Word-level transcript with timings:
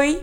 Hoy 0.00 0.22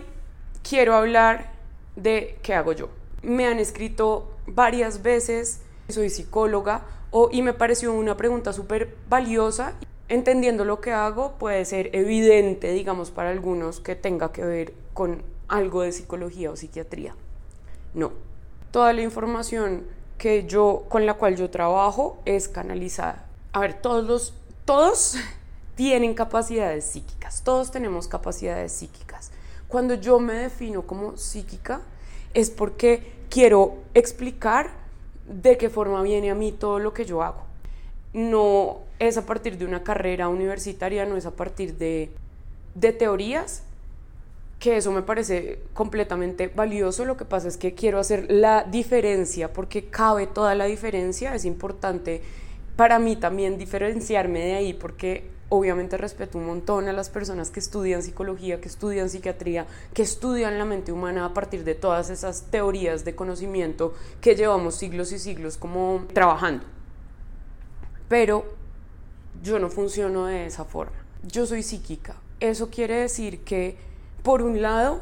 quiero 0.68 0.96
hablar 0.96 1.52
de 1.94 2.40
qué 2.42 2.52
hago 2.52 2.72
yo. 2.72 2.88
Me 3.22 3.46
han 3.46 3.60
escrito 3.60 4.28
varias 4.44 5.02
veces, 5.02 5.60
soy 5.88 6.10
psicóloga, 6.10 6.82
y 7.30 7.42
me 7.42 7.52
pareció 7.52 7.92
una 7.92 8.16
pregunta 8.16 8.52
súper 8.52 8.96
valiosa. 9.08 9.74
Entendiendo 10.08 10.64
lo 10.64 10.80
que 10.80 10.90
hago, 10.90 11.34
puede 11.38 11.64
ser 11.64 11.94
evidente, 11.94 12.72
digamos, 12.72 13.12
para 13.12 13.30
algunos 13.30 13.78
que 13.78 13.94
tenga 13.94 14.32
que 14.32 14.44
ver 14.44 14.74
con 14.94 15.22
algo 15.46 15.82
de 15.82 15.92
psicología 15.92 16.50
o 16.50 16.56
psiquiatría. 16.56 17.14
No. 17.94 18.10
Toda 18.72 18.92
la 18.92 19.02
información 19.02 19.84
que 20.16 20.44
yo, 20.48 20.86
con 20.88 21.06
la 21.06 21.14
cual 21.14 21.36
yo 21.36 21.50
trabajo 21.50 22.18
es 22.24 22.48
canalizada. 22.48 23.28
A 23.52 23.60
ver, 23.60 23.80
todos 23.80 24.04
los, 24.04 24.34
todos 24.64 25.14
tienen 25.76 26.14
capacidades 26.14 26.84
psíquicas, 26.84 27.44
todos 27.44 27.70
tenemos 27.70 28.08
capacidades 28.08 28.72
psíquicas. 28.72 29.30
Cuando 29.68 29.94
yo 29.94 30.18
me 30.18 30.34
defino 30.34 30.82
como 30.82 31.16
psíquica 31.16 31.82
es 32.34 32.50
porque 32.50 33.12
quiero 33.28 33.76
explicar 33.94 34.70
de 35.26 35.58
qué 35.58 35.68
forma 35.68 36.02
viene 36.02 36.30
a 36.30 36.34
mí 36.34 36.52
todo 36.52 36.78
lo 36.78 36.94
que 36.94 37.04
yo 37.04 37.22
hago. 37.22 37.42
No 38.14 38.78
es 38.98 39.18
a 39.18 39.26
partir 39.26 39.58
de 39.58 39.66
una 39.66 39.84
carrera 39.84 40.28
universitaria, 40.28 41.04
no 41.04 41.16
es 41.16 41.26
a 41.26 41.32
partir 41.32 41.76
de, 41.76 42.10
de 42.74 42.92
teorías, 42.92 43.62
que 44.58 44.78
eso 44.78 44.90
me 44.90 45.02
parece 45.02 45.60
completamente 45.74 46.48
valioso. 46.48 47.04
Lo 47.04 47.16
que 47.16 47.24
pasa 47.26 47.48
es 47.48 47.58
que 47.58 47.74
quiero 47.74 47.98
hacer 47.98 48.26
la 48.30 48.64
diferencia, 48.64 49.52
porque 49.52 49.84
cabe 49.84 50.26
toda 50.26 50.54
la 50.54 50.64
diferencia. 50.64 51.34
Es 51.34 51.44
importante 51.44 52.22
para 52.76 52.98
mí 52.98 53.16
también 53.16 53.58
diferenciarme 53.58 54.40
de 54.40 54.54
ahí, 54.54 54.72
porque 54.72 55.24
obviamente 55.48 55.96
respeto 55.96 56.38
un 56.38 56.46
montón 56.46 56.88
a 56.88 56.92
las 56.92 57.10
personas 57.10 57.50
que 57.50 57.60
estudian 57.60 58.02
psicología, 58.02 58.60
que 58.60 58.68
estudian 58.68 59.08
psiquiatría, 59.08 59.66
que 59.94 60.02
estudian 60.02 60.58
la 60.58 60.64
mente 60.64 60.92
humana 60.92 61.24
a 61.24 61.34
partir 61.34 61.64
de 61.64 61.74
todas 61.74 62.10
esas 62.10 62.42
teorías 62.50 63.04
de 63.04 63.14
conocimiento 63.14 63.94
que 64.20 64.34
llevamos 64.36 64.74
siglos 64.74 65.12
y 65.12 65.18
siglos 65.18 65.56
como 65.56 66.04
trabajando. 66.12 66.64
Pero 68.08 68.44
yo 69.42 69.58
no 69.58 69.70
funciono 69.70 70.26
de 70.26 70.46
esa 70.46 70.64
forma. 70.64 70.96
Yo 71.22 71.46
soy 71.46 71.62
psíquica. 71.62 72.16
Eso 72.40 72.70
quiere 72.70 72.96
decir 72.96 73.40
que 73.44 73.88
por 74.22 74.42
un 74.42 74.60
lado, 74.60 75.00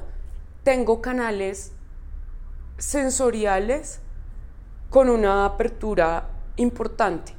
tengo 0.62 1.00
canales 1.00 1.72
sensoriales 2.78 4.00
con 4.90 5.08
una 5.08 5.44
apertura 5.44 6.28
importante. 6.56 7.34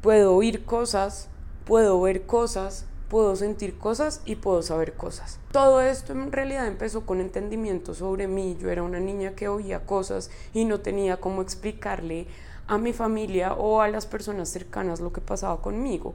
Puedo 0.00 0.34
oír 0.34 0.64
cosas, 0.64 1.28
puedo 1.68 2.00
ver 2.00 2.24
cosas, 2.24 2.86
puedo 3.10 3.36
sentir 3.36 3.76
cosas 3.76 4.22
y 4.24 4.36
puedo 4.36 4.62
saber 4.62 4.94
cosas. 4.94 5.38
Todo 5.52 5.82
esto 5.82 6.14
en 6.14 6.32
realidad 6.32 6.66
empezó 6.66 7.04
con 7.04 7.20
entendimiento 7.20 7.92
sobre 7.92 8.26
mí. 8.26 8.56
Yo 8.58 8.70
era 8.70 8.82
una 8.82 9.00
niña 9.00 9.34
que 9.34 9.48
oía 9.48 9.84
cosas 9.84 10.30
y 10.54 10.64
no 10.64 10.80
tenía 10.80 11.18
cómo 11.18 11.42
explicarle 11.42 12.26
a 12.66 12.78
mi 12.78 12.94
familia 12.94 13.52
o 13.52 13.82
a 13.82 13.88
las 13.88 14.06
personas 14.06 14.48
cercanas 14.48 15.00
lo 15.00 15.12
que 15.12 15.20
pasaba 15.20 15.60
conmigo. 15.60 16.14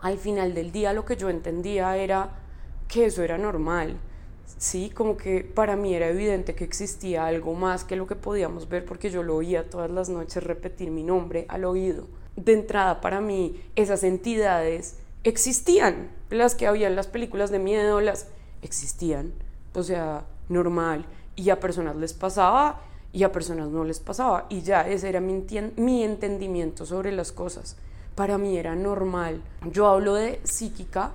Al 0.00 0.16
final 0.16 0.54
del 0.54 0.72
día 0.72 0.94
lo 0.94 1.04
que 1.04 1.18
yo 1.18 1.28
entendía 1.28 1.94
era 1.98 2.30
que 2.88 3.04
eso 3.04 3.22
era 3.22 3.36
normal. 3.36 3.98
Sí, 4.56 4.88
como 4.88 5.18
que 5.18 5.44
para 5.44 5.76
mí 5.76 5.94
era 5.94 6.08
evidente 6.08 6.54
que 6.54 6.64
existía 6.64 7.26
algo 7.26 7.52
más 7.52 7.84
que 7.84 7.94
lo 7.94 8.06
que 8.06 8.16
podíamos 8.16 8.70
ver 8.70 8.86
porque 8.86 9.10
yo 9.10 9.22
lo 9.22 9.36
oía 9.36 9.68
todas 9.68 9.90
las 9.90 10.08
noches 10.08 10.42
repetir 10.42 10.90
mi 10.90 11.02
nombre 11.02 11.44
al 11.50 11.66
oído. 11.66 12.06
De 12.44 12.52
entrada 12.52 13.00
para 13.00 13.20
mí 13.20 13.62
esas 13.76 14.02
entidades 14.02 14.96
existían, 15.24 16.10
las 16.30 16.54
que 16.54 16.66
había 16.66 16.86
en 16.86 16.96
las 16.96 17.06
películas 17.06 17.50
de 17.50 17.58
miedo, 17.58 18.00
las 18.00 18.28
existían, 18.62 19.32
o 19.74 19.82
sea, 19.82 20.24
normal, 20.48 21.04
y 21.36 21.50
a 21.50 21.60
personas 21.60 21.96
les 21.96 22.14
pasaba 22.14 22.80
y 23.12 23.24
a 23.24 23.32
personas 23.32 23.68
no 23.68 23.84
les 23.84 24.00
pasaba, 24.00 24.46
y 24.48 24.62
ya 24.62 24.88
ese 24.88 25.08
era 25.08 25.20
mi, 25.20 25.44
mi 25.76 26.04
entendimiento 26.04 26.86
sobre 26.86 27.12
las 27.12 27.32
cosas. 27.32 27.76
Para 28.14 28.38
mí 28.38 28.56
era 28.56 28.74
normal. 28.74 29.42
Yo 29.70 29.88
hablo 29.88 30.14
de 30.14 30.40
psíquica 30.44 31.12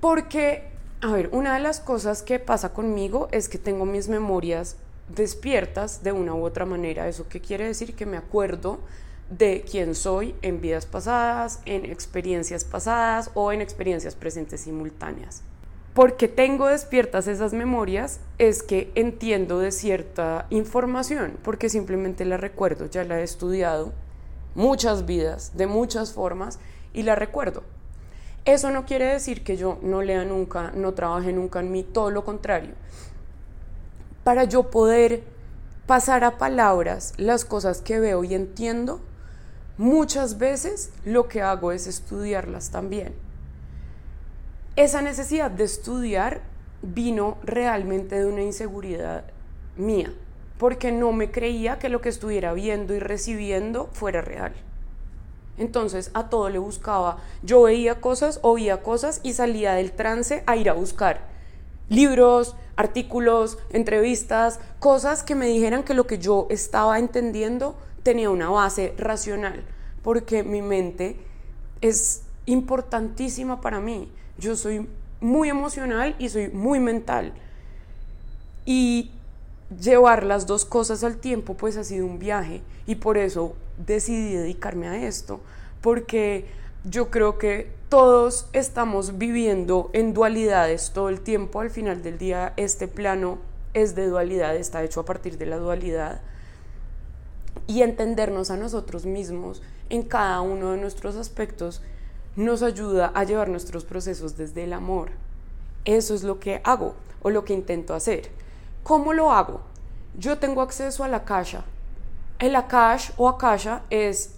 porque 0.00 0.76
a 1.02 1.12
ver, 1.12 1.28
una 1.32 1.54
de 1.54 1.60
las 1.60 1.80
cosas 1.80 2.22
que 2.22 2.38
pasa 2.38 2.72
conmigo 2.72 3.28
es 3.30 3.48
que 3.48 3.58
tengo 3.58 3.84
mis 3.84 4.08
memorias 4.08 4.76
despiertas 5.14 6.02
de 6.02 6.12
una 6.12 6.34
u 6.34 6.44
otra 6.44 6.64
manera. 6.64 7.06
¿Eso 7.06 7.28
qué 7.28 7.40
quiere 7.40 7.66
decir? 7.66 7.94
Que 7.94 8.06
me 8.06 8.16
acuerdo 8.16 8.78
de 9.30 9.64
quién 9.68 9.94
soy 9.94 10.34
en 10.42 10.60
vidas 10.60 10.86
pasadas, 10.86 11.60
en 11.64 11.84
experiencias 11.84 12.64
pasadas 12.64 13.30
o 13.34 13.52
en 13.52 13.60
experiencias 13.60 14.14
presentes 14.14 14.60
simultáneas. 14.60 15.42
Porque 15.94 16.28
tengo 16.28 16.66
despiertas 16.66 17.26
esas 17.26 17.52
memorias 17.52 18.20
es 18.38 18.62
que 18.62 18.92
entiendo 18.94 19.58
de 19.58 19.72
cierta 19.72 20.46
información, 20.50 21.38
porque 21.42 21.68
simplemente 21.68 22.24
la 22.24 22.36
recuerdo, 22.36 22.86
ya 22.86 23.02
la 23.04 23.20
he 23.20 23.22
estudiado 23.22 23.92
muchas 24.54 25.06
vidas, 25.06 25.56
de 25.56 25.66
muchas 25.66 26.12
formas, 26.12 26.58
y 26.92 27.02
la 27.02 27.14
recuerdo. 27.14 27.62
Eso 28.44 28.70
no 28.70 28.86
quiere 28.86 29.06
decir 29.06 29.42
que 29.42 29.56
yo 29.56 29.78
no 29.82 30.02
lea 30.02 30.24
nunca, 30.24 30.70
no 30.74 30.94
trabaje 30.94 31.32
nunca 31.32 31.60
en 31.60 31.72
mí, 31.72 31.82
todo 31.82 32.10
lo 32.10 32.24
contrario. 32.24 32.74
Para 34.22 34.44
yo 34.44 34.70
poder 34.70 35.24
pasar 35.86 36.24
a 36.24 36.38
palabras 36.38 37.12
las 37.16 37.44
cosas 37.44 37.80
que 37.80 37.98
veo 37.98 38.22
y 38.22 38.34
entiendo, 38.34 39.00
muchas 39.78 40.38
veces 40.38 40.90
lo 41.04 41.28
que 41.28 41.42
hago 41.42 41.72
es 41.72 41.86
estudiarlas 41.86 42.70
también. 42.70 43.14
Esa 44.76 45.02
necesidad 45.02 45.50
de 45.50 45.64
estudiar 45.64 46.42
vino 46.82 47.38
realmente 47.42 48.18
de 48.18 48.26
una 48.26 48.42
inseguridad 48.42 49.24
mía, 49.76 50.12
porque 50.58 50.92
no 50.92 51.12
me 51.12 51.30
creía 51.30 51.78
que 51.78 51.88
lo 51.88 52.00
que 52.00 52.08
estuviera 52.08 52.52
viendo 52.52 52.94
y 52.94 52.98
recibiendo 52.98 53.88
fuera 53.92 54.20
real. 54.20 54.52
Entonces 55.58 56.10
a 56.12 56.28
todo 56.28 56.50
le 56.50 56.58
buscaba. 56.58 57.18
Yo 57.42 57.62
veía 57.62 58.00
cosas, 58.00 58.40
oía 58.42 58.82
cosas 58.82 59.20
y 59.22 59.32
salía 59.32 59.72
del 59.72 59.92
trance 59.92 60.42
a 60.46 60.56
ir 60.56 60.68
a 60.68 60.74
buscar 60.74 61.36
libros, 61.88 62.56
artículos, 62.76 63.58
entrevistas, 63.70 64.60
cosas 64.78 65.22
que 65.22 65.34
me 65.34 65.46
dijeran 65.46 65.82
que 65.82 65.94
lo 65.94 66.06
que 66.06 66.18
yo 66.18 66.46
estaba 66.50 66.98
entendiendo 66.98 67.76
tenía 68.06 68.30
una 68.30 68.48
base 68.50 68.94
racional, 68.98 69.64
porque 70.04 70.44
mi 70.44 70.62
mente 70.62 71.16
es 71.80 72.22
importantísima 72.44 73.60
para 73.60 73.80
mí. 73.80 74.12
Yo 74.38 74.54
soy 74.54 74.86
muy 75.20 75.48
emocional 75.48 76.14
y 76.20 76.28
soy 76.28 76.50
muy 76.50 76.78
mental. 76.78 77.32
Y 78.64 79.10
llevar 79.80 80.22
las 80.22 80.46
dos 80.46 80.64
cosas 80.64 81.02
al 81.02 81.16
tiempo 81.16 81.54
pues 81.54 81.76
ha 81.76 81.82
sido 81.82 82.06
un 82.06 82.20
viaje 82.20 82.62
y 82.86 82.94
por 82.94 83.18
eso 83.18 83.56
decidí 83.84 84.34
dedicarme 84.34 84.86
a 84.86 85.04
esto 85.04 85.40
porque 85.80 86.46
yo 86.84 87.10
creo 87.10 87.38
que 87.38 87.72
todos 87.88 88.46
estamos 88.52 89.18
viviendo 89.18 89.90
en 89.92 90.14
dualidades 90.14 90.92
todo 90.94 91.08
el 91.08 91.20
tiempo 91.20 91.58
al 91.58 91.70
final 91.70 92.04
del 92.04 92.16
día 92.16 92.52
este 92.56 92.86
plano 92.86 93.38
es 93.74 93.96
de 93.96 94.06
dualidad 94.06 94.54
está 94.54 94.84
hecho 94.84 95.00
a 95.00 95.04
partir 95.04 95.36
de 95.36 95.46
la 95.46 95.56
dualidad 95.56 96.20
y 97.66 97.82
entendernos 97.82 98.50
a 98.50 98.56
nosotros 98.56 99.06
mismos 99.06 99.62
en 99.90 100.02
cada 100.02 100.40
uno 100.40 100.72
de 100.72 100.78
nuestros 100.78 101.16
aspectos 101.16 101.82
nos 102.36 102.62
ayuda 102.62 103.12
a 103.14 103.24
llevar 103.24 103.48
nuestros 103.48 103.84
procesos 103.84 104.36
desde 104.36 104.64
el 104.64 104.72
amor 104.72 105.10
eso 105.84 106.14
es 106.14 106.22
lo 106.22 106.38
que 106.40 106.60
hago 106.64 106.94
o 107.22 107.30
lo 107.30 107.44
que 107.44 107.54
intento 107.54 107.94
hacer 107.94 108.30
¿Cómo 108.86 109.12
lo 109.12 109.32
hago? 109.32 109.62
Yo 110.16 110.38
tengo 110.38 110.62
acceso 110.62 111.02
a 111.02 111.08
la 111.08 111.24
caja. 111.24 111.64
El 112.38 112.54
Akash 112.54 113.10
o 113.16 113.28
Akasha 113.28 113.82
es 113.90 114.36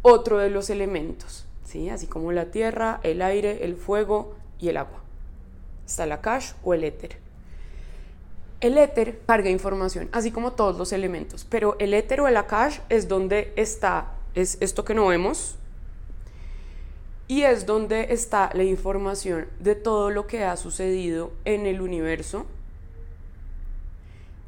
otro 0.00 0.38
de 0.38 0.48
los 0.48 0.70
elementos, 0.70 1.44
¿sí? 1.62 1.90
así 1.90 2.06
como 2.06 2.32
la 2.32 2.46
tierra, 2.46 3.00
el 3.02 3.20
aire, 3.20 3.66
el 3.66 3.76
fuego 3.76 4.34
y 4.58 4.70
el 4.70 4.78
agua. 4.78 5.00
Está 5.84 6.04
el 6.04 6.12
Akash 6.12 6.52
o 6.64 6.72
el 6.72 6.84
éter. 6.84 7.18
El 8.66 8.78
éter 8.78 9.20
carga 9.26 9.48
información, 9.48 10.08
así 10.10 10.32
como 10.32 10.52
todos 10.52 10.76
los 10.76 10.92
elementos, 10.92 11.46
pero 11.48 11.76
el 11.78 11.94
éter 11.94 12.20
o 12.20 12.26
el 12.26 12.36
Akash 12.36 12.80
es 12.88 13.06
donde 13.06 13.52
está, 13.54 14.14
es 14.34 14.58
esto 14.60 14.84
que 14.84 14.94
no 14.94 15.06
vemos, 15.06 15.54
y 17.28 17.42
es 17.42 17.66
donde 17.66 18.12
está 18.12 18.50
la 18.54 18.64
información 18.64 19.46
de 19.60 19.74
todo 19.74 20.10
lo 20.10 20.26
que 20.26 20.44
ha 20.44 20.56
sucedido 20.56 21.32
en 21.44 21.66
el 21.66 21.80
universo 21.80 22.46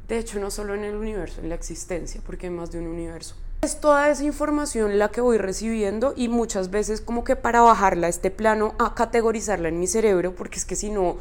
de 0.09 0.17
hecho, 0.17 0.39
no 0.39 0.49
solo 0.49 0.73
en 0.73 0.83
el 0.83 0.95
universo, 0.95 1.39
en 1.39 1.49
la 1.49 1.55
existencia, 1.55 2.19
porque 2.25 2.47
hay 2.47 2.51
más 2.51 2.71
de 2.71 2.79
un 2.79 2.87
universo. 2.87 3.35
Es 3.61 3.79
toda 3.79 4.09
esa 4.09 4.23
información 4.23 4.97
la 4.97 5.09
que 5.09 5.21
voy 5.21 5.37
recibiendo 5.37 6.13
y 6.15 6.29
muchas 6.29 6.71
veces 6.71 6.99
como 6.99 7.23
que 7.23 7.35
para 7.35 7.61
bajarla 7.61 8.07
a 8.07 8.09
este 8.09 8.31
plano, 8.31 8.73
a 8.79 8.95
categorizarla 8.95 9.69
en 9.69 9.79
mi 9.79 9.85
cerebro, 9.85 10.33
porque 10.33 10.57
es 10.57 10.65
que 10.65 10.75
si 10.75 10.89
no, 10.89 11.17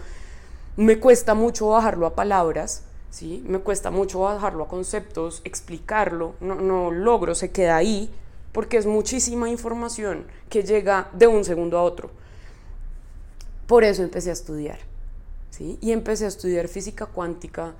me 0.78 0.98
cuesta 0.98 1.34
mucho 1.34 1.68
bajarlo 1.68 2.06
a 2.06 2.14
palabras, 2.14 2.84
¿sí? 3.10 3.42
Me 3.46 3.58
cuesta 3.60 3.90
mucho 3.90 4.20
bajarlo 4.20 4.64
a 4.64 4.68
conceptos, 4.68 5.40
explicarlo, 5.44 6.34
no, 6.40 6.56
no 6.56 6.90
logro, 6.90 7.34
se 7.34 7.50
queda 7.50 7.76
ahí, 7.76 8.10
porque 8.52 8.76
es 8.76 8.86
muchísima 8.86 9.48
información 9.48 10.24
que 10.48 10.62
llega 10.62 11.10
de 11.12 11.26
un 11.26 11.44
segundo 11.44 11.78
a 11.78 11.82
otro. 11.82 12.10
Por 13.66 13.84
eso 13.84 14.02
empecé 14.02 14.30
a 14.30 14.32
estudiar. 14.32 14.78
¿sí? 15.50 15.78
Y 15.80 15.92
empecé 15.92 16.24
a 16.24 16.28
estudiar 16.28 16.68
física 16.68 17.06
cuántica 17.06 17.74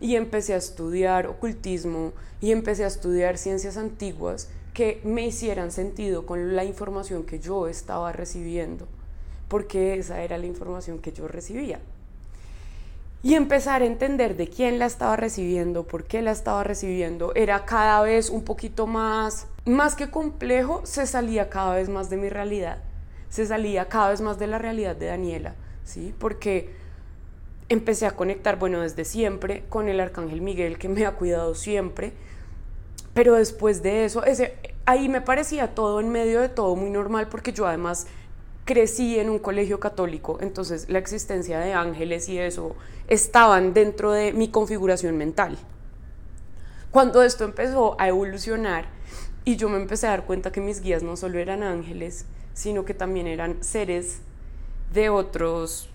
y 0.00 0.16
empecé 0.16 0.54
a 0.54 0.58
estudiar 0.58 1.26
ocultismo 1.26 2.12
y 2.40 2.52
empecé 2.52 2.84
a 2.84 2.88
estudiar 2.88 3.38
ciencias 3.38 3.76
antiguas 3.76 4.48
que 4.74 5.00
me 5.04 5.26
hicieran 5.26 5.72
sentido 5.72 6.26
con 6.26 6.56
la 6.56 6.64
información 6.64 7.24
que 7.24 7.38
yo 7.38 7.66
estaba 7.68 8.12
recibiendo, 8.12 8.86
porque 9.48 9.94
esa 9.94 10.22
era 10.22 10.38
la 10.38 10.46
información 10.46 10.98
que 11.00 11.12
yo 11.12 11.28
recibía. 11.28 11.80
Y 13.22 13.34
empezar 13.34 13.82
a 13.82 13.86
entender 13.86 14.36
de 14.36 14.48
quién 14.48 14.78
la 14.78 14.86
estaba 14.86 15.14
recibiendo, 15.16 15.86
por 15.86 16.04
qué 16.04 16.22
la 16.22 16.30
estaba 16.30 16.64
recibiendo, 16.64 17.34
era 17.34 17.66
cada 17.66 18.00
vez 18.00 18.30
un 18.30 18.44
poquito 18.44 18.86
más, 18.86 19.46
más 19.66 19.94
que 19.94 20.10
complejo, 20.10 20.80
se 20.84 21.06
salía 21.06 21.50
cada 21.50 21.74
vez 21.74 21.90
más 21.90 22.08
de 22.08 22.16
mi 22.16 22.30
realidad, 22.30 22.78
se 23.28 23.44
salía 23.44 23.88
cada 23.88 24.08
vez 24.08 24.22
más 24.22 24.38
de 24.38 24.46
la 24.46 24.56
realidad 24.56 24.96
de 24.96 25.06
Daniela, 25.06 25.54
¿sí? 25.84 26.14
Porque 26.18 26.70
empecé 27.68 28.06
a 28.06 28.12
conectar, 28.12 28.58
bueno, 28.58 28.80
desde 28.80 29.04
siempre, 29.04 29.64
con 29.68 29.88
el 29.88 30.00
Arcángel 30.00 30.40
Miguel, 30.40 30.78
que 30.78 30.88
me 30.88 31.04
ha 31.04 31.12
cuidado 31.12 31.54
siempre, 31.54 32.14
pero 33.12 33.34
después 33.34 33.82
de 33.82 34.06
eso, 34.06 34.24
ese, 34.24 34.56
ahí 34.86 35.10
me 35.10 35.20
parecía 35.20 35.74
todo 35.74 36.00
en 36.00 36.08
medio 36.08 36.40
de 36.40 36.48
todo 36.48 36.74
muy 36.74 36.88
normal, 36.88 37.28
porque 37.28 37.52
yo 37.52 37.66
además 37.66 38.06
crecí 38.70 39.18
en 39.18 39.30
un 39.30 39.40
colegio 39.40 39.80
católico, 39.80 40.38
entonces 40.40 40.88
la 40.88 41.00
existencia 41.00 41.58
de 41.58 41.72
ángeles 41.72 42.28
y 42.28 42.38
eso 42.38 42.76
estaban 43.08 43.74
dentro 43.74 44.12
de 44.12 44.32
mi 44.32 44.46
configuración 44.46 45.16
mental. 45.16 45.58
Cuando 46.92 47.24
esto 47.24 47.42
empezó 47.42 48.00
a 48.00 48.06
evolucionar 48.06 48.84
y 49.44 49.56
yo 49.56 49.68
me 49.68 49.78
empecé 49.78 50.06
a 50.06 50.10
dar 50.10 50.24
cuenta 50.24 50.52
que 50.52 50.60
mis 50.60 50.82
guías 50.82 51.02
no 51.02 51.16
solo 51.16 51.40
eran 51.40 51.64
ángeles, 51.64 52.26
sino 52.54 52.84
que 52.84 52.94
también 52.94 53.26
eran 53.26 53.60
seres 53.60 54.20
de 54.92 55.08
otros 55.08 55.90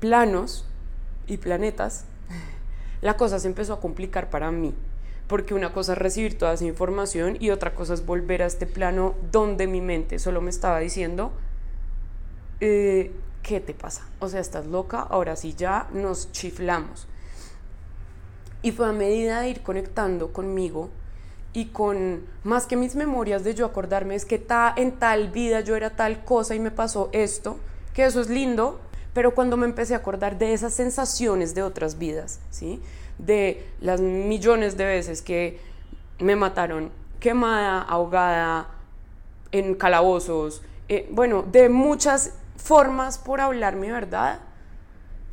planos 0.00 0.64
y 1.26 1.36
planetas, 1.36 2.06
la 3.02 3.18
cosa 3.18 3.38
se 3.38 3.48
empezó 3.48 3.74
a 3.74 3.80
complicar 3.82 4.30
para 4.30 4.50
mí, 4.50 4.72
porque 5.32 5.54
una 5.54 5.72
cosa 5.72 5.92
es 5.94 5.98
recibir 5.98 6.36
toda 6.36 6.52
esa 6.52 6.66
información 6.66 7.38
y 7.40 7.48
otra 7.48 7.74
cosa 7.74 7.94
es 7.94 8.04
volver 8.04 8.42
a 8.42 8.46
este 8.46 8.66
plano 8.66 9.14
donde 9.30 9.66
mi 9.66 9.80
mente 9.80 10.18
solo 10.18 10.42
me 10.42 10.50
estaba 10.50 10.78
diciendo, 10.78 11.32
eh, 12.60 13.12
¿qué 13.42 13.58
te 13.58 13.72
pasa? 13.72 14.06
O 14.20 14.28
sea, 14.28 14.40
estás 14.40 14.66
loca, 14.66 15.00
ahora 15.00 15.34
sí 15.36 15.54
ya 15.56 15.88
nos 15.94 16.30
chiflamos. 16.32 17.08
Y 18.60 18.72
fue 18.72 18.86
a 18.86 18.92
medida 18.92 19.40
de 19.40 19.48
ir 19.48 19.62
conectando 19.62 20.34
conmigo 20.34 20.90
y 21.54 21.68
con 21.68 22.26
más 22.44 22.66
que 22.66 22.76
mis 22.76 22.94
memorias 22.94 23.42
de 23.42 23.54
yo 23.54 23.64
acordarme 23.64 24.16
es 24.16 24.26
que 24.26 24.38
ta, 24.38 24.74
en 24.76 24.98
tal 24.98 25.30
vida 25.30 25.60
yo 25.60 25.76
era 25.76 25.96
tal 25.96 26.26
cosa 26.26 26.54
y 26.54 26.60
me 26.60 26.70
pasó 26.70 27.08
esto, 27.12 27.56
que 27.94 28.04
eso 28.04 28.20
es 28.20 28.28
lindo, 28.28 28.82
pero 29.14 29.34
cuando 29.34 29.56
me 29.56 29.66
empecé 29.66 29.94
a 29.94 29.98
acordar 29.98 30.38
de 30.38 30.52
esas 30.52 30.74
sensaciones 30.74 31.54
de 31.54 31.62
otras 31.62 31.98
vidas, 31.98 32.40
¿sí? 32.50 32.80
de 33.18 33.66
las 33.80 34.00
millones 34.00 34.76
de 34.76 34.84
veces 34.84 35.22
que 35.22 35.60
me 36.18 36.36
mataron 36.36 36.90
quemada, 37.20 37.82
ahogada, 37.82 38.68
en 39.52 39.74
calabozos, 39.74 40.62
eh, 40.88 41.08
bueno, 41.10 41.42
de 41.42 41.68
muchas 41.68 42.32
formas 42.56 43.18
por 43.18 43.40
hablar 43.40 43.76
mi 43.76 43.90
verdad, 43.90 44.40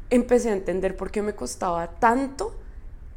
empecé 0.10 0.50
a 0.50 0.54
entender 0.54 0.98
por 0.98 1.12
qué 1.12 1.22
me 1.22 1.34
costaba 1.34 1.88
tanto 2.00 2.56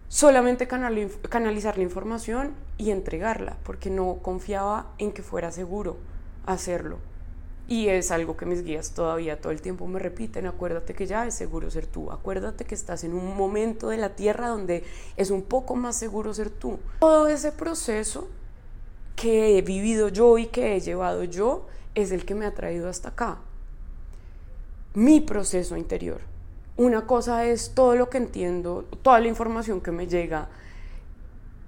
solamente 0.08 0.68
canalizar 0.68 1.76
la 1.76 1.82
información 1.82 2.52
y 2.76 2.90
entregarla, 2.90 3.56
porque 3.64 3.90
no 3.90 4.18
confiaba 4.22 4.92
en 4.98 5.12
que 5.12 5.22
fuera 5.22 5.50
seguro 5.50 5.96
hacerlo. 6.46 6.98
Y 7.68 7.88
es 7.88 8.10
algo 8.10 8.36
que 8.36 8.44
mis 8.44 8.64
guías 8.64 8.90
todavía 8.90 9.40
todo 9.40 9.52
el 9.52 9.62
tiempo 9.62 9.86
me 9.86 9.98
repiten, 9.98 10.46
acuérdate 10.46 10.94
que 10.94 11.06
ya 11.06 11.26
es 11.26 11.34
seguro 11.34 11.70
ser 11.70 11.86
tú, 11.86 12.10
acuérdate 12.10 12.64
que 12.64 12.74
estás 12.74 13.04
en 13.04 13.14
un 13.14 13.36
momento 13.36 13.88
de 13.88 13.96
la 13.96 14.10
tierra 14.16 14.48
donde 14.48 14.84
es 15.16 15.30
un 15.30 15.42
poco 15.42 15.76
más 15.76 15.96
seguro 15.96 16.34
ser 16.34 16.50
tú. 16.50 16.78
Todo 16.98 17.28
ese 17.28 17.52
proceso 17.52 18.28
que 19.16 19.56
he 19.56 19.62
vivido 19.62 20.08
yo 20.08 20.38
y 20.38 20.46
que 20.46 20.74
he 20.74 20.80
llevado 20.80 21.24
yo 21.24 21.66
es 21.94 22.10
el 22.10 22.24
que 22.24 22.34
me 22.34 22.46
ha 22.46 22.54
traído 22.54 22.88
hasta 22.88 23.10
acá. 23.10 23.38
Mi 24.94 25.20
proceso 25.20 25.76
interior. 25.76 26.20
Una 26.76 27.06
cosa 27.06 27.44
es 27.46 27.72
todo 27.74 27.96
lo 27.96 28.10
que 28.10 28.18
entiendo, 28.18 28.84
toda 29.02 29.20
la 29.20 29.28
información 29.28 29.80
que 29.80 29.92
me 29.92 30.06
llega, 30.06 30.48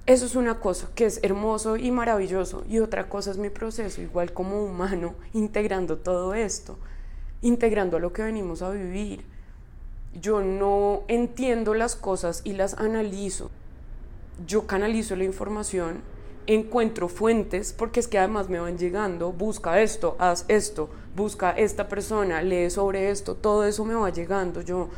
eso 0.06 0.27
es 0.27 0.37
una 0.37 0.61
cosa 0.61 0.89
que 0.95 1.06
es 1.06 1.19
hermoso 1.23 1.79
y 1.79 1.91
maravilloso 1.91 2.62
y 2.69 2.79
otra 2.79 3.09
cosa 3.09 3.31
es 3.31 3.39
mi 3.39 3.49
proceso, 3.49 4.03
igual 4.03 4.33
como 4.33 4.62
humano, 4.62 5.15
integrando 5.33 5.97
todo 5.97 6.35
esto, 6.35 6.77
integrando 7.41 7.99
lo 7.99 8.12
que 8.12 8.23
venimos 8.23 8.61
a 8.61 8.71
vivir. 8.71 9.25
Yo 10.21 10.43
no 10.43 11.03
entiendo 11.09 11.75
las 11.75 11.97
cosas 11.97 12.43
y 12.45 12.53
las 12.53 12.75
analizo. 12.75 13.51
Yo 14.47 14.67
canalizo 14.67 15.17
la 15.17 15.25
información, 15.25 16.03
encuentro 16.47 17.09
fuentes, 17.09 17.73
porque 17.73 18.01
es 18.01 18.06
que 18.06 18.19
además 18.19 18.49
me 18.49 18.61
van 18.61 18.77
llegando, 18.77 19.33
busca 19.33 19.81
esto, 19.81 20.17
haz 20.19 20.45
esto, 20.49 20.91
busca 21.17 21.51
esta 21.53 21.89
persona, 21.89 22.43
lee 22.43 22.69
sobre 22.71 23.11
esto, 23.11 23.35
todo 23.35 23.65
eso 23.65 23.85
me 23.85 23.95
va 23.95 24.11
llegando. 24.11 24.61
Yo, 24.61 24.91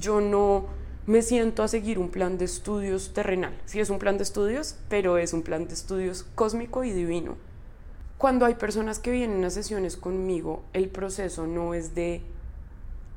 yo 0.00 0.20
no 0.20 0.66
me 1.06 1.20
siento 1.20 1.62
a 1.62 1.68
seguir 1.68 1.98
un 1.98 2.08
plan 2.08 2.38
de 2.38 2.46
estudios 2.46 3.12
terrenal. 3.12 3.54
Sí 3.66 3.80
es 3.80 3.90
un 3.90 3.98
plan 3.98 4.16
de 4.16 4.22
estudios, 4.22 4.76
pero 4.88 5.18
es 5.18 5.32
un 5.32 5.42
plan 5.42 5.66
de 5.68 5.74
estudios 5.74 6.24
cósmico 6.34 6.82
y 6.84 6.92
divino. 6.92 7.36
Cuando 8.16 8.46
hay 8.46 8.54
personas 8.54 8.98
que 8.98 9.10
vienen 9.10 9.44
a 9.44 9.50
sesiones 9.50 9.96
conmigo, 9.96 10.62
el 10.72 10.88
proceso 10.88 11.46
no 11.46 11.74
es 11.74 11.94
de 11.94 12.22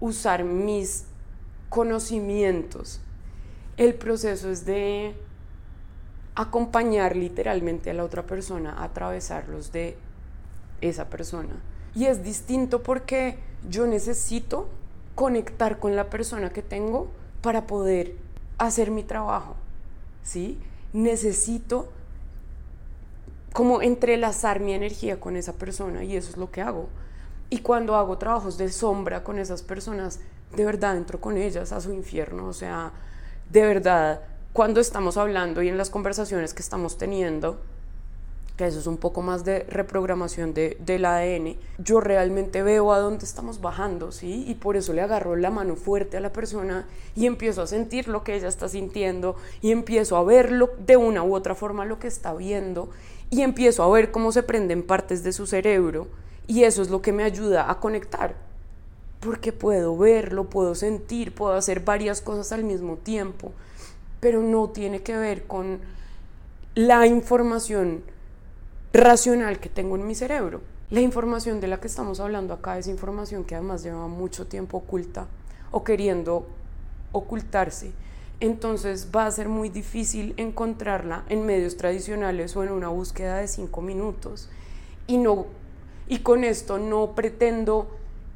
usar 0.02 0.44
mis 0.44 1.06
conocimientos. 1.70 3.00
El 3.78 3.94
proceso 3.94 4.50
es 4.50 4.66
de 4.66 5.16
acompañar 6.36 7.16
literalmente 7.16 7.90
a 7.90 7.94
la 7.94 8.04
otra 8.04 8.26
persona 8.26 8.74
a 8.74 8.84
atravesarlos 8.84 9.72
de 9.72 9.96
esa 10.82 11.10
persona. 11.10 11.56
Y 11.96 12.06
es 12.06 12.24
distinto 12.24 12.84
porque 12.84 13.38
yo 13.70 13.88
necesito 13.88 14.68
conectar 15.16 15.80
con 15.80 15.96
la 15.96 16.10
persona 16.10 16.50
que 16.50 16.62
tengo 16.62 17.08
para 17.42 17.68
poder 17.68 18.16
hacer 18.58 18.92
mi 18.92 19.04
trabajo, 19.04 19.56
¿sí? 20.24 20.58
Necesito 20.94 21.90
como 23.54 23.82
entrelazar 23.82 24.60
mi 24.60 24.74
energía 24.74 25.20
con 25.20 25.36
esa 25.36 25.54
persona 25.54 26.04
y 26.04 26.16
eso 26.16 26.30
es 26.30 26.38
lo 26.38 26.52
que 26.52 26.62
hago. 26.62 26.90
Y 27.50 27.60
cuando 27.60 27.96
hago 27.96 28.18
trabajos 28.18 28.58
de 28.58 28.72
sombra 28.72 29.24
con 29.24 29.40
esas 29.40 29.64
personas, 29.64 30.20
de 30.56 30.66
verdad 30.66 30.98
entro 30.98 31.20
con 31.20 31.38
ellas 31.38 31.72
a 31.72 31.82
su 31.82 31.94
infierno, 31.94 32.48
o 32.48 32.54
sea, 32.54 32.92
de 33.50 33.62
verdad, 33.62 34.22
cuando 34.54 34.80
estamos 34.80 35.18
hablando 35.18 35.62
y 35.62 35.70
en 35.70 35.78
las 35.78 35.90
conversaciones 35.90 36.54
que 36.54 36.62
estamos 36.62 36.98
teniendo, 36.98 37.60
que 38.58 38.66
eso 38.66 38.80
es 38.80 38.88
un 38.88 38.98
poco 38.98 39.22
más 39.22 39.46
de 39.46 39.60
reprogramación 39.70 40.56
de, 40.56 40.78
del 40.80 41.06
ADN, 41.06 41.58
yo 41.78 42.02
realmente 42.02 42.64
veo 42.64 42.92
a 42.92 43.00
dónde 43.00 43.24
estamos 43.24 43.62
bajando, 43.62 44.12
¿sí? 44.12 44.46
Y 44.48 44.56
por 44.56 44.76
eso 44.76 44.94
le 44.94 45.02
agarro 45.02 45.36
la 45.36 45.52
mano 45.52 45.76
fuerte 45.76 46.18
a 46.18 46.22
la 46.22 46.34
persona 46.34 46.88
y 47.16 47.28
empiezo 47.28 47.62
a 47.62 47.68
sentir 47.68 48.08
lo 48.08 48.24
que 48.24 48.36
ella 48.36 48.48
está 48.48 48.68
sintiendo 48.68 49.36
y 49.62 49.72
empiezo 49.72 50.18
a 50.18 50.24
verlo 50.24 50.72
de 50.86 50.98
una 50.98 51.24
u 51.24 51.36
otra 51.36 51.54
forma 51.54 51.86
lo 51.86 52.00
que 52.00 52.08
está 52.08 52.34
viendo 52.34 52.90
y 53.30 53.42
empiezo 53.42 53.84
a 53.84 53.92
ver 53.92 54.12
cómo 54.12 54.32
se 54.32 54.42
prenden 54.42 54.82
partes 54.82 55.24
de 55.24 55.34
su 55.34 55.46
cerebro 55.46 56.08
y 56.48 56.64
eso 56.64 56.82
es 56.82 56.90
lo 56.90 57.04
que 57.04 57.14
me 57.14 57.24
ayuda 57.24 57.70
a 57.70 57.80
conectar. 57.80 58.36
Porque 59.20 59.54
puedo 59.54 59.96
verlo, 59.96 60.46
puedo 60.46 60.74
sentir, 60.74 61.34
puedo 61.36 61.54
hacer 61.54 61.82
varias 61.82 62.22
cosas 62.22 62.52
al 62.52 62.64
mismo 62.64 62.96
tiempo, 62.96 63.52
pero 64.20 64.42
no 64.42 64.70
tiene 64.70 65.02
que 65.04 65.16
ver 65.16 65.46
con 65.46 65.80
la 66.74 67.06
información 67.06 68.04
racional 68.94 69.60
que 69.60 69.70
tengo 69.70 69.96
en 69.96 70.08
mi 70.08 70.16
cerebro. 70.16 70.62
La 70.90 71.02
información 71.02 71.60
de 71.60 71.68
la 71.68 71.80
que 71.80 71.88
estamos 71.88 72.20
hablando 72.20 72.54
acá 72.54 72.78
es 72.78 72.88
información 72.88 73.44
que 73.44 73.56
además 73.56 73.84
lleva 73.84 74.08
mucho 74.08 74.48
tiempo 74.48 74.78
oculta 74.78 75.28
o 75.72 75.84
queriendo 75.84 76.48
ocultarse. 77.12 77.92
Entonces 78.40 79.10
va 79.14 79.26
a 79.26 79.32
ser 79.32 79.50
muy 79.50 79.70
difícil 79.70 80.34
encontrarla 80.38 81.24
en 81.28 81.46
medios 81.46 81.76
tradicionales 81.76 82.56
o 82.56 82.64
en 82.64 82.72
una 82.72 82.88
búsqueda 82.88 83.38
de 83.38 83.48
cinco 83.48 83.82
minutos. 83.82 84.50
Y, 85.08 85.18
no, 85.18 85.48
y 86.08 86.20
con 86.20 86.44
esto 86.44 86.78
no 86.78 87.14
pretendo 87.16 87.88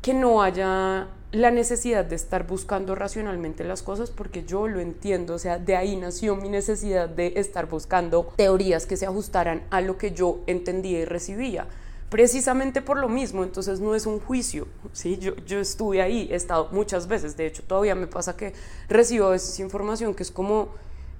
que 0.02 0.14
no 0.14 0.42
haya 0.42 1.08
la 1.32 1.50
necesidad 1.50 2.04
de 2.04 2.16
estar 2.16 2.46
buscando 2.46 2.94
racionalmente 2.94 3.64
las 3.64 3.84
cosas 3.84 4.12
porque 4.12 4.44
yo 4.44 4.68
lo 4.68 4.82
entiendo, 4.82 5.36
o 5.36 5.40
sea, 5.40 5.60
de 5.60 5.78
ahí 5.78 5.96
nació 5.96 6.36
mi 6.36 6.50
necesidad 6.50 7.08
de 7.08 7.34
estar 7.38 7.70
buscando 7.70 8.34
teorías 8.36 8.86
que 8.86 8.98
se 8.98 9.06
ajustaran 9.06 9.64
a 9.70 9.80
lo 9.80 9.98
que 9.98 10.12
yo 10.12 10.40
entendía 10.46 11.00
y 11.00 11.06
recibía. 11.06 11.68
Precisamente 12.10 12.82
por 12.82 12.98
lo 12.98 13.08
mismo, 13.08 13.44
entonces 13.44 13.80
no 13.80 13.96
es 13.96 14.06
un 14.06 14.20
juicio, 14.20 14.68
¿sí? 14.92 15.18
Yo, 15.18 15.34
yo 15.46 15.62
estuve 15.62 16.02
ahí, 16.02 16.28
he 16.30 16.36
estado 16.36 16.68
muchas 16.74 17.08
veces, 17.08 17.38
de 17.38 17.48
hecho 17.48 17.64
todavía 17.64 17.96
me 17.96 18.08
pasa 18.08 18.36
que 18.36 18.54
recibo 18.90 19.34
esa 19.34 19.62
información 19.62 20.14
que 20.14 20.24
es 20.24 20.32
como, 20.32 20.68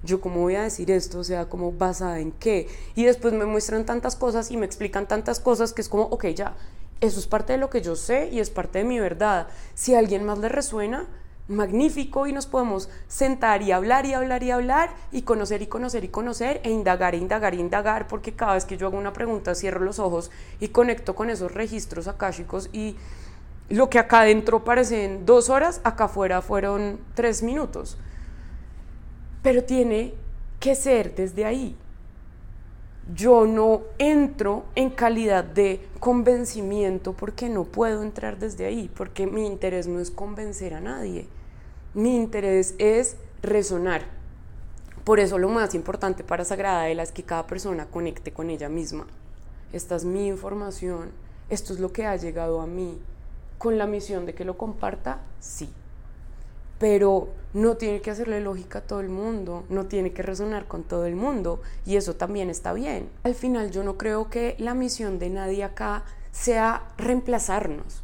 yo 0.02 0.20
cómo 0.20 0.42
voy 0.42 0.56
a 0.56 0.64
decir 0.64 0.90
esto, 0.90 1.20
o 1.20 1.24
sea, 1.24 1.48
como 1.48 1.72
basada 1.72 2.20
en 2.20 2.32
qué, 2.32 2.68
y 2.94 3.04
después 3.04 3.32
me 3.32 3.46
muestran 3.46 3.86
tantas 3.86 4.16
cosas 4.16 4.50
y 4.50 4.58
me 4.58 4.66
explican 4.66 5.08
tantas 5.08 5.40
cosas 5.40 5.72
que 5.72 5.80
es 5.80 5.88
como, 5.88 6.02
ok, 6.02 6.26
ya, 6.26 6.54
eso 7.02 7.18
es 7.18 7.26
parte 7.26 7.52
de 7.52 7.58
lo 7.58 7.68
que 7.68 7.82
yo 7.82 7.96
sé 7.96 8.28
y 8.32 8.38
es 8.38 8.48
parte 8.48 8.78
de 8.78 8.84
mi 8.84 9.00
verdad. 9.00 9.48
Si 9.74 9.94
a 9.94 9.98
alguien 9.98 10.24
más 10.24 10.38
le 10.38 10.48
resuena, 10.48 11.06
magnífico 11.48 12.28
y 12.28 12.32
nos 12.32 12.46
podemos 12.46 12.88
sentar 13.08 13.60
y 13.60 13.72
hablar 13.72 14.06
y 14.06 14.14
hablar 14.14 14.44
y 14.44 14.52
hablar 14.52 14.90
y 15.10 15.22
conocer 15.22 15.62
y 15.62 15.66
conocer 15.66 16.04
y 16.04 16.08
conocer 16.08 16.60
e 16.62 16.70
indagar 16.70 17.14
e 17.14 17.18
indagar 17.18 17.54
e 17.54 17.56
indagar 17.56 18.06
porque 18.06 18.34
cada 18.34 18.54
vez 18.54 18.64
que 18.64 18.76
yo 18.76 18.86
hago 18.86 18.96
una 18.96 19.12
pregunta 19.12 19.56
cierro 19.56 19.80
los 19.80 19.98
ojos 19.98 20.30
y 20.60 20.68
conecto 20.68 21.16
con 21.16 21.28
esos 21.28 21.52
registros 21.52 22.06
akáshicos 22.06 22.70
y 22.72 22.96
lo 23.68 23.90
que 23.90 23.98
acá 23.98 24.20
adentro 24.20 24.62
parecen 24.62 25.26
dos 25.26 25.48
horas, 25.48 25.80
acá 25.82 26.04
afuera 26.04 26.40
fueron 26.40 27.00
tres 27.14 27.42
minutos. 27.42 27.98
Pero 29.42 29.64
tiene 29.64 30.14
que 30.60 30.76
ser 30.76 31.16
desde 31.16 31.44
ahí. 31.44 31.76
Yo 33.14 33.46
no 33.46 33.82
entro 33.98 34.64
en 34.76 34.90
calidad 34.90 35.42
de 35.42 35.80
convencimiento 35.98 37.14
porque 37.14 37.48
no 37.48 37.64
puedo 37.64 38.02
entrar 38.02 38.38
desde 38.38 38.64
ahí, 38.64 38.88
porque 38.94 39.26
mi 39.26 39.44
interés 39.46 39.88
no 39.88 39.98
es 39.98 40.10
convencer 40.10 40.74
a 40.74 40.80
nadie. 40.80 41.26
Mi 41.94 42.14
interés 42.14 42.74
es 42.78 43.16
resonar. 43.42 44.02
Por 45.04 45.18
eso 45.18 45.36
lo 45.38 45.48
más 45.48 45.74
importante 45.74 46.22
para 46.22 46.44
Sagrada 46.44 46.88
es 46.88 47.10
que 47.10 47.24
cada 47.24 47.46
persona 47.48 47.86
conecte 47.86 48.32
con 48.32 48.50
ella 48.50 48.68
misma. 48.68 49.06
Esta 49.72 49.96
es 49.96 50.04
mi 50.04 50.28
información, 50.28 51.10
esto 51.50 51.72
es 51.72 51.80
lo 51.80 51.92
que 51.92 52.06
ha 52.06 52.14
llegado 52.14 52.60
a 52.60 52.68
mí, 52.68 53.00
con 53.58 53.78
la 53.78 53.86
misión 53.86 54.26
de 54.26 54.34
que 54.34 54.44
lo 54.44 54.56
comparta, 54.56 55.22
sí. 55.40 55.72
Pero 56.82 57.28
no 57.54 57.76
tiene 57.76 58.00
que 58.00 58.10
hacerle 58.10 58.40
lógica 58.40 58.80
a 58.80 58.82
todo 58.82 58.98
el 58.98 59.08
mundo, 59.08 59.62
no 59.68 59.86
tiene 59.86 60.12
que 60.12 60.22
resonar 60.22 60.66
con 60.66 60.82
todo 60.82 61.06
el 61.06 61.14
mundo 61.14 61.62
y 61.86 61.94
eso 61.94 62.16
también 62.16 62.50
está 62.50 62.72
bien. 62.72 63.08
Al 63.22 63.36
final 63.36 63.70
yo 63.70 63.84
no 63.84 63.96
creo 63.96 64.30
que 64.30 64.56
la 64.58 64.74
misión 64.74 65.20
de 65.20 65.30
nadie 65.30 65.62
acá 65.62 66.02
sea 66.32 66.88
reemplazarnos, 66.98 68.02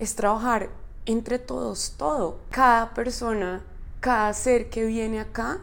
es 0.00 0.16
trabajar 0.16 0.70
entre 1.04 1.38
todos 1.38 1.94
todo. 1.96 2.40
Cada 2.50 2.94
persona, 2.94 3.62
cada 4.00 4.32
ser 4.32 4.70
que 4.70 4.84
viene 4.86 5.20
acá 5.20 5.60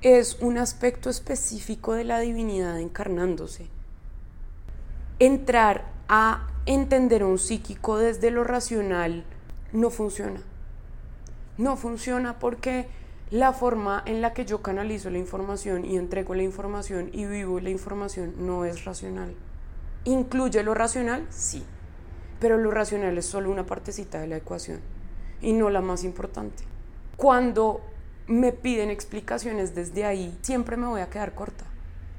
es 0.00 0.38
un 0.40 0.58
aspecto 0.58 1.10
específico 1.10 1.92
de 1.92 2.02
la 2.02 2.18
divinidad 2.18 2.80
encarnándose. 2.80 3.68
Entrar 5.20 5.92
a 6.08 6.48
entender 6.66 7.22
un 7.22 7.38
psíquico 7.38 7.98
desde 7.98 8.32
lo 8.32 8.42
racional 8.42 9.24
no 9.72 9.90
funciona. 9.90 10.40
No 11.62 11.76
funciona 11.76 12.40
porque 12.40 12.88
la 13.30 13.52
forma 13.52 14.02
en 14.04 14.20
la 14.20 14.34
que 14.34 14.44
yo 14.44 14.62
canalizo 14.62 15.10
la 15.10 15.18
información 15.18 15.84
y 15.84 15.96
entrego 15.96 16.34
la 16.34 16.42
información 16.42 17.08
y 17.12 17.24
vivo 17.24 17.60
la 17.60 17.70
información 17.70 18.34
no 18.36 18.64
es 18.64 18.84
racional. 18.84 19.32
¿Incluye 20.02 20.64
lo 20.64 20.74
racional? 20.74 21.24
Sí, 21.30 21.62
pero 22.40 22.58
lo 22.58 22.72
racional 22.72 23.16
es 23.16 23.26
solo 23.26 23.48
una 23.48 23.64
partecita 23.64 24.20
de 24.20 24.26
la 24.26 24.38
ecuación 24.38 24.80
y 25.40 25.52
no 25.52 25.70
la 25.70 25.80
más 25.80 26.02
importante. 26.02 26.64
Cuando 27.16 27.80
me 28.26 28.50
piden 28.50 28.90
explicaciones 28.90 29.72
desde 29.72 30.04
ahí, 30.04 30.36
siempre 30.42 30.76
me 30.76 30.88
voy 30.88 31.00
a 31.00 31.10
quedar 31.10 31.36
corta, 31.36 31.64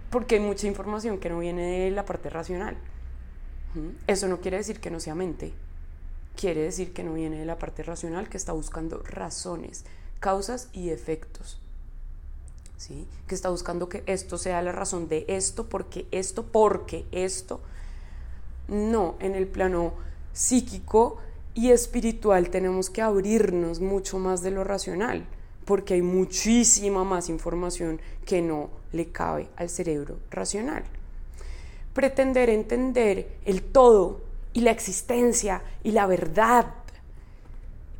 porque 0.09 0.35
hay 0.35 0.41
mucha 0.41 0.67
información 0.67 1.17
que 1.17 1.27
no 1.27 1.39
viene 1.39 1.81
de 1.81 1.91
la 1.91 2.05
parte 2.05 2.29
racional. 2.29 2.77
Eso 4.07 4.29
no 4.29 4.39
quiere 4.39 4.55
decir 4.55 4.79
que 4.79 4.89
no 4.89 5.01
sea 5.01 5.15
mente, 5.15 5.51
quiere 6.35 6.61
decir 6.61 6.93
que 6.93 7.03
no 7.03 7.13
viene 7.13 7.37
de 7.37 7.45
la 7.45 7.59
parte 7.59 7.83
racional, 7.83 8.29
que 8.29 8.37
está 8.37 8.53
buscando 8.53 9.01
razones, 9.03 9.85
causas 10.19 10.69
y 10.73 10.89
efectos. 10.89 11.59
¿Sí? 12.77 13.07
Que 13.27 13.35
está 13.35 13.49
buscando 13.49 13.87
que 13.87 14.03
esto 14.07 14.37
sea 14.37 14.61
la 14.61 14.71
razón 14.71 15.07
de 15.07 15.25
esto, 15.29 15.69
porque 15.69 16.05
esto, 16.11 16.43
porque 16.43 17.05
esto. 17.11 17.61
No, 18.67 19.15
en 19.19 19.35
el 19.35 19.47
plano 19.47 19.93
psíquico 20.33 21.17
y 21.53 21.69
espiritual 21.69 22.49
tenemos 22.49 22.89
que 22.89 23.01
abrirnos 23.01 23.79
mucho 23.79 24.19
más 24.19 24.41
de 24.41 24.51
lo 24.51 24.63
racional, 24.63 25.25
porque 25.65 25.93
hay 25.93 26.01
muchísima 26.01 27.03
más 27.03 27.29
información 27.29 28.01
que 28.25 28.41
no 28.41 28.69
le 28.91 29.11
cabe 29.11 29.47
al 29.55 29.69
cerebro 29.69 30.17
racional 30.29 30.83
pretender 31.93 32.49
entender 32.49 33.37
el 33.45 33.61
todo 33.61 34.21
y 34.53 34.61
la 34.61 34.71
existencia 34.71 35.63
y 35.83 35.91
la 35.91 36.05
verdad 36.05 36.67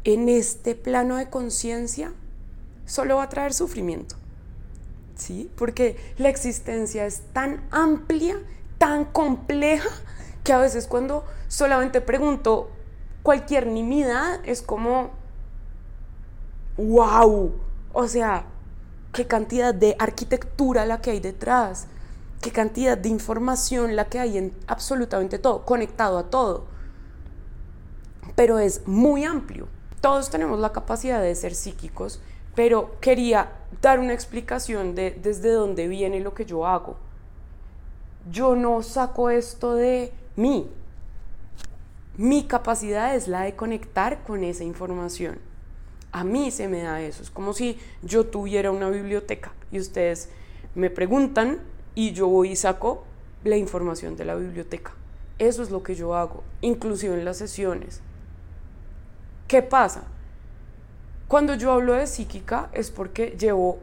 en 0.04 0.30
este 0.30 0.76
plano 0.76 1.18
de 1.18 1.30
conciencia 1.30 2.14
solo 2.86 3.18
va 3.18 3.24
a 3.24 3.30
traer 3.30 3.54
sufrimiento. 3.54 4.16
¿Sí? 5.16 5.50
Porque 5.56 5.98
la 6.18 6.30
existencia 6.30 7.06
es 7.06 7.22
tan 7.34 7.64
amplia, 7.72 8.38
tan 8.78 9.06
compleja, 9.06 9.90
que 10.44 10.54
a 10.54 10.58
veces 10.58 10.88
cuando 10.88 11.24
solamente 11.48 12.02
pregunto 12.02 12.70
cualquier 13.22 13.68
nimidad 13.68 14.42
es 14.44 14.62
como, 14.62 15.12
wow, 16.78 17.54
o 17.94 18.08
sea, 18.08 18.46
qué 19.14 19.26
cantidad 19.26 19.74
de 19.74 19.96
arquitectura 20.00 20.86
la 20.86 21.00
que 21.00 21.12
hay 21.12 21.20
detrás, 21.20 21.88
qué 22.44 22.52
cantidad 22.52 22.98
de 22.98 23.08
información 23.08 23.96
la 23.96 24.06
que 24.06 24.20
hay 24.20 24.38
en 24.38 24.54
absolutamente 24.68 25.40
todo, 25.40 25.66
conectado 25.66 26.18
a 26.18 26.30
todo. 26.30 26.66
Pero 28.36 28.60
es 28.60 28.86
muy 28.86 29.24
amplio. 29.24 29.68
Todos 30.02 30.30
tenemos 30.30 30.60
la 30.60 30.74
capacidad 30.74 31.22
de 31.22 31.34
ser 31.36 31.56
psíquicos, 31.56 32.22
pero 32.54 33.00
quería 33.00 33.54
dar 33.82 34.00
una 34.00 34.14
explicación 34.14 34.94
de 34.94 35.12
desde 35.12 35.52
dónde 35.54 35.88
viene 35.88 36.20
lo 36.20 36.34
que 36.34 36.46
yo 36.46 36.68
hago. 36.68 36.98
Yo 38.30 38.58
no 38.58 38.84
saco 38.84 39.30
esto 39.30 39.76
de 39.76 40.12
mí. 40.36 40.70
Mi 42.18 42.44
capacidad 42.44 43.16
es 43.16 43.30
la 43.30 43.44
de 43.44 43.56
conectar 43.56 44.24
con 44.26 44.44
esa 44.44 44.66
información. 44.66 45.40
A 46.12 46.26
mí 46.26 46.52
se 46.52 46.68
me 46.68 46.84
da 46.84 47.02
eso. 47.02 47.24
Es 47.24 47.32
como 47.32 47.54
si 47.54 47.80
yo 48.02 48.26
tuviera 48.26 48.70
una 48.72 48.90
biblioteca 48.90 49.54
y 49.72 49.80
ustedes 49.80 50.30
me 50.76 50.90
preguntan 50.90 51.60
y 51.96 52.12
yo 52.12 52.28
voy 52.28 52.52
y 52.52 52.56
saco 52.56 53.04
la 53.44 53.58
información 53.58 54.16
de 54.16 54.26
la 54.26 54.36
biblioteca. 54.36 54.94
Eso 55.40 55.64
es 55.64 55.72
lo 55.72 55.84
que 55.84 55.96
yo 55.96 56.16
hago, 56.16 56.44
inclusive 56.62 57.14
en 57.16 57.26
las 57.26 57.38
sesiones. 57.38 58.02
¿Qué 59.48 59.62
pasa? 59.62 60.04
Cuando 61.28 61.56
yo 61.56 61.72
hablo 61.72 61.94
de 61.94 62.08
psíquica 62.08 62.70
es 62.74 62.92
porque 62.92 63.36
llevo 63.40 63.80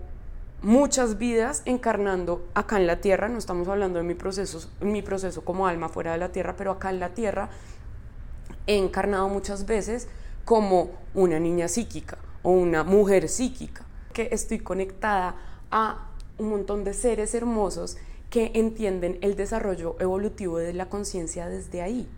muchas 0.62 1.18
vidas 1.18 1.62
encarnando 1.64 2.46
acá 2.54 2.76
en 2.76 2.86
la 2.86 3.00
tierra, 3.00 3.28
no 3.28 3.38
estamos 3.38 3.66
hablando 3.68 3.98
de 3.98 4.04
mi 4.04 4.14
proceso, 4.14 4.70
mi 4.80 5.02
proceso 5.02 5.44
como 5.44 5.66
alma 5.66 5.88
fuera 5.88 6.12
de 6.12 6.18
la 6.18 6.32
tierra, 6.32 6.54
pero 6.56 6.72
acá 6.72 6.90
en 6.90 7.00
la 7.00 7.10
tierra 7.10 7.50
he 8.66 8.76
encarnado 8.76 9.28
muchas 9.28 9.66
veces 9.66 10.08
como 10.44 10.90
una 11.14 11.38
niña 11.38 11.68
psíquica 11.68 12.18
o 12.42 12.50
una 12.50 12.84
mujer 12.84 13.28
psíquica, 13.28 13.84
que 14.12 14.28
estoy 14.32 14.58
conectada 14.58 15.36
a 15.70 16.09
un 16.40 16.48
montón 16.48 16.84
de 16.84 16.94
seres 16.94 17.34
hermosos 17.34 17.98
que 18.30 18.52
entienden 18.54 19.18
el 19.20 19.36
desarrollo 19.36 19.96
evolutivo 20.00 20.58
de 20.58 20.72
la 20.72 20.88
conciencia 20.88 21.48
desde 21.48 21.82
ahí, 21.82 22.08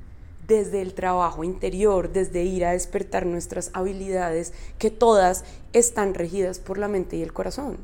desde 0.46 0.80
el 0.80 0.94
trabajo 0.94 1.42
interior, 1.42 2.12
desde 2.12 2.44
ir 2.44 2.64
a 2.64 2.72
despertar 2.72 3.26
nuestras 3.26 3.70
habilidades, 3.74 4.52
que 4.78 4.90
todas 4.90 5.44
están 5.72 6.14
regidas 6.14 6.60
por 6.60 6.78
la 6.78 6.88
mente 6.88 7.16
y 7.16 7.22
el 7.22 7.32
corazón. 7.32 7.78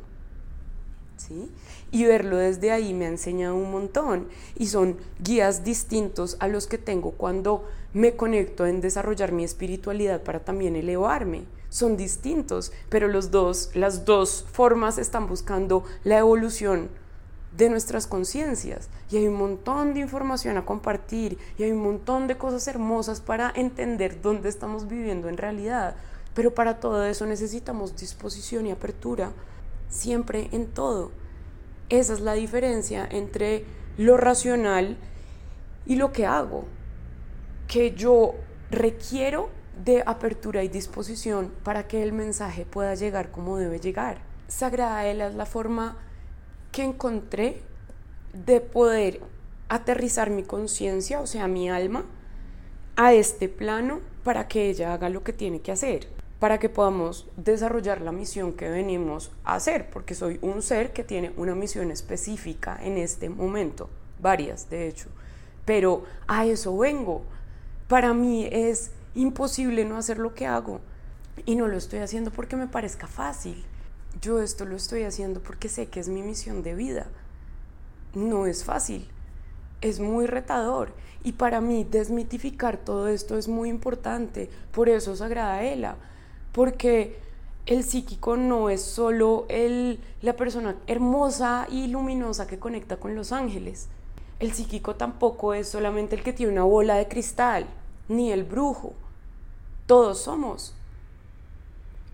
¿Sí? 1.17 1.51
Y 1.91 2.05
verlo 2.05 2.37
desde 2.37 2.71
ahí 2.71 2.95
me 2.95 3.07
ha 3.07 3.09
enseñado 3.09 3.57
un 3.57 3.73
montón 3.73 4.29
y 4.57 4.69
son 4.69 4.99
guías 5.21 5.65
distintos 5.65 6.37
a 6.39 6.47
los 6.47 6.69
que 6.69 6.79
tengo 6.79 7.11
cuando 7.11 7.65
me 7.93 8.15
conecto 8.15 8.67
en 8.67 8.81
desarrollar 8.81 9.33
mi 9.33 9.43
espiritualidad 9.43 10.23
para 10.23 10.45
también 10.45 10.77
elevarme 10.77 11.47
son 11.69 11.97
distintos, 11.97 12.73
pero 12.89 13.09
los 13.09 13.31
dos, 13.31 13.71
las 13.75 14.05
dos 14.05 14.47
formas 14.53 14.99
están 14.99 15.27
buscando 15.27 15.85
la 16.05 16.19
evolución 16.19 16.89
de 17.57 17.69
nuestras 17.69 18.07
conciencias. 18.07 18.89
Y 19.11 19.17
hay 19.17 19.27
un 19.27 19.35
montón 19.35 19.95
de 19.95 20.01
información 20.01 20.57
a 20.57 20.65
compartir 20.65 21.39
y 21.59 21.65
hay 21.65 21.73
un 21.73 21.83
montón 21.83 22.27
de 22.27 22.39
cosas 22.39 22.67
hermosas 22.69 23.21
para 23.21 23.53
entender 23.55 24.21
dónde 24.23 24.49
estamos 24.49 24.89
viviendo 24.89 25.29
en 25.29 25.37
realidad. 25.37 25.97
Pero 26.35 26.55
para 26.55 26.79
todo 26.79 27.05
eso 27.05 27.27
necesitamos 27.27 27.97
disposición 27.97 28.67
y 28.67 28.71
apertura, 28.71 29.33
siempre 29.89 30.49
en 30.53 30.69
todo. 30.69 31.11
Esa 31.89 32.13
es 32.13 32.21
la 32.21 32.35
diferencia 32.35 33.07
entre 33.11 33.65
lo 33.97 34.17
racional 34.17 34.97
y 35.87 35.97
lo 35.97 36.13
que 36.13 36.27
hago. 36.27 36.65
Que 37.67 37.95
yo 37.95 38.35
requiero 38.71 39.51
de 39.85 40.03
apertura 40.07 40.63
y 40.65 40.69
disposición 40.69 41.53
para 41.63 41.87
que 41.87 42.03
el 42.03 42.13
mensaje 42.13 42.65
pueda 42.65 42.95
llegar 42.95 43.31
como 43.31 43.57
debe 43.57 43.79
llegar. 43.79 44.19
Sagrada 44.49 45.07
Ela 45.07 45.29
es 45.29 45.35
la 45.35 45.47
forma 45.47 45.97
que 46.73 46.85
encontré 46.85 47.63
de 48.33 48.61
poder 48.61 49.21
aterrizar 49.69 50.31
mi 50.31 50.43
conciencia, 50.43 51.21
o 51.21 51.27
sea, 51.27 51.47
mi 51.49 51.71
alma, 51.71 52.05
a 52.97 53.13
este 53.13 53.49
plano 53.49 54.01
para 54.25 54.49
que 54.49 54.69
ella 54.69 54.93
haga 54.93 55.09
lo 55.09 55.23
que 55.23 55.33
tiene 55.33 55.61
que 55.61 55.73
hacer, 55.73 56.09
para 56.41 56.59
que 56.59 56.69
podamos 56.69 57.27
desarrollar 57.37 58.01
la 58.01 58.13
misión 58.13 58.55
que 58.55 58.69
venimos 58.69 59.31
a 59.45 59.55
hacer, 59.55 59.91
porque 59.91 60.15
soy 60.15 60.39
un 60.43 60.63
ser 60.63 60.93
que 60.93 61.05
tiene 61.05 61.33
una 61.37 61.55
misión 61.55 61.91
específica 61.91 62.79
en 62.83 62.99
este 62.99 63.29
momento, 63.29 63.89
varias 64.21 64.69
de 64.69 64.89
hecho, 64.89 65.09
pero 65.65 66.05
a 66.27 66.47
eso 66.47 66.77
vengo. 66.77 67.23
Para 67.89 68.13
mí 68.13 68.47
es 68.51 68.91
imposible 69.23 69.85
no 69.85 69.97
hacer 69.97 70.19
lo 70.19 70.35
que 70.35 70.47
hago. 70.47 70.81
Y 71.45 71.57
no 71.57 71.69
lo 71.69 71.77
estoy 71.77 72.01
haciendo 72.01 72.31
porque 72.31 72.57
me 72.57 72.67
parezca 72.67 73.07
fácil. 73.07 73.65
Yo 74.21 74.41
esto 74.41 74.65
lo 74.65 74.77
estoy 74.77 75.03
haciendo 75.03 75.41
porque 75.41 75.69
sé 75.69 75.87
que 75.87 76.01
es 76.01 76.09
mi 76.09 76.23
misión 76.23 76.63
de 76.63 76.75
vida. 76.75 77.07
No 78.15 78.47
es 78.47 78.65
fácil, 78.65 79.09
es 79.81 80.01
muy 80.01 80.27
retador. 80.27 80.93
Y 81.25 81.33
para 81.33 81.61
mí 81.61 81.85
desmitificar 81.85 82.79
todo 82.79 83.09
esto 83.09 83.39
es 83.39 83.49
muy 83.49 83.69
importante. 83.69 84.51
Por 84.73 84.89
eso 84.89 85.15
Sagrada 85.15 85.63
Ela. 85.63 85.97
Porque 86.53 87.19
el 87.67 87.85
psíquico 87.85 88.37
no 88.37 88.71
es 88.71 88.83
solo 88.83 89.45
el, 89.49 90.01
la 90.23 90.37
persona 90.37 90.77
hermosa 90.87 91.67
y 91.71 91.89
luminosa 91.89 92.47
que 92.47 92.59
conecta 92.59 92.97
con 92.97 93.15
los 93.15 93.31
ángeles. 93.33 93.89
El 94.41 94.53
psíquico 94.53 94.95
tampoco 94.95 95.53
es 95.55 95.69
solamente 95.69 96.15
el 96.15 96.23
que 96.23 96.33
tiene 96.33 96.53
una 96.53 96.63
bola 96.63 96.95
de 96.95 97.09
cristal, 97.09 97.67
ni 98.09 98.33
el 98.33 98.45
brujo. 98.45 98.95
Todos 99.89 100.21
somos. 100.21 100.73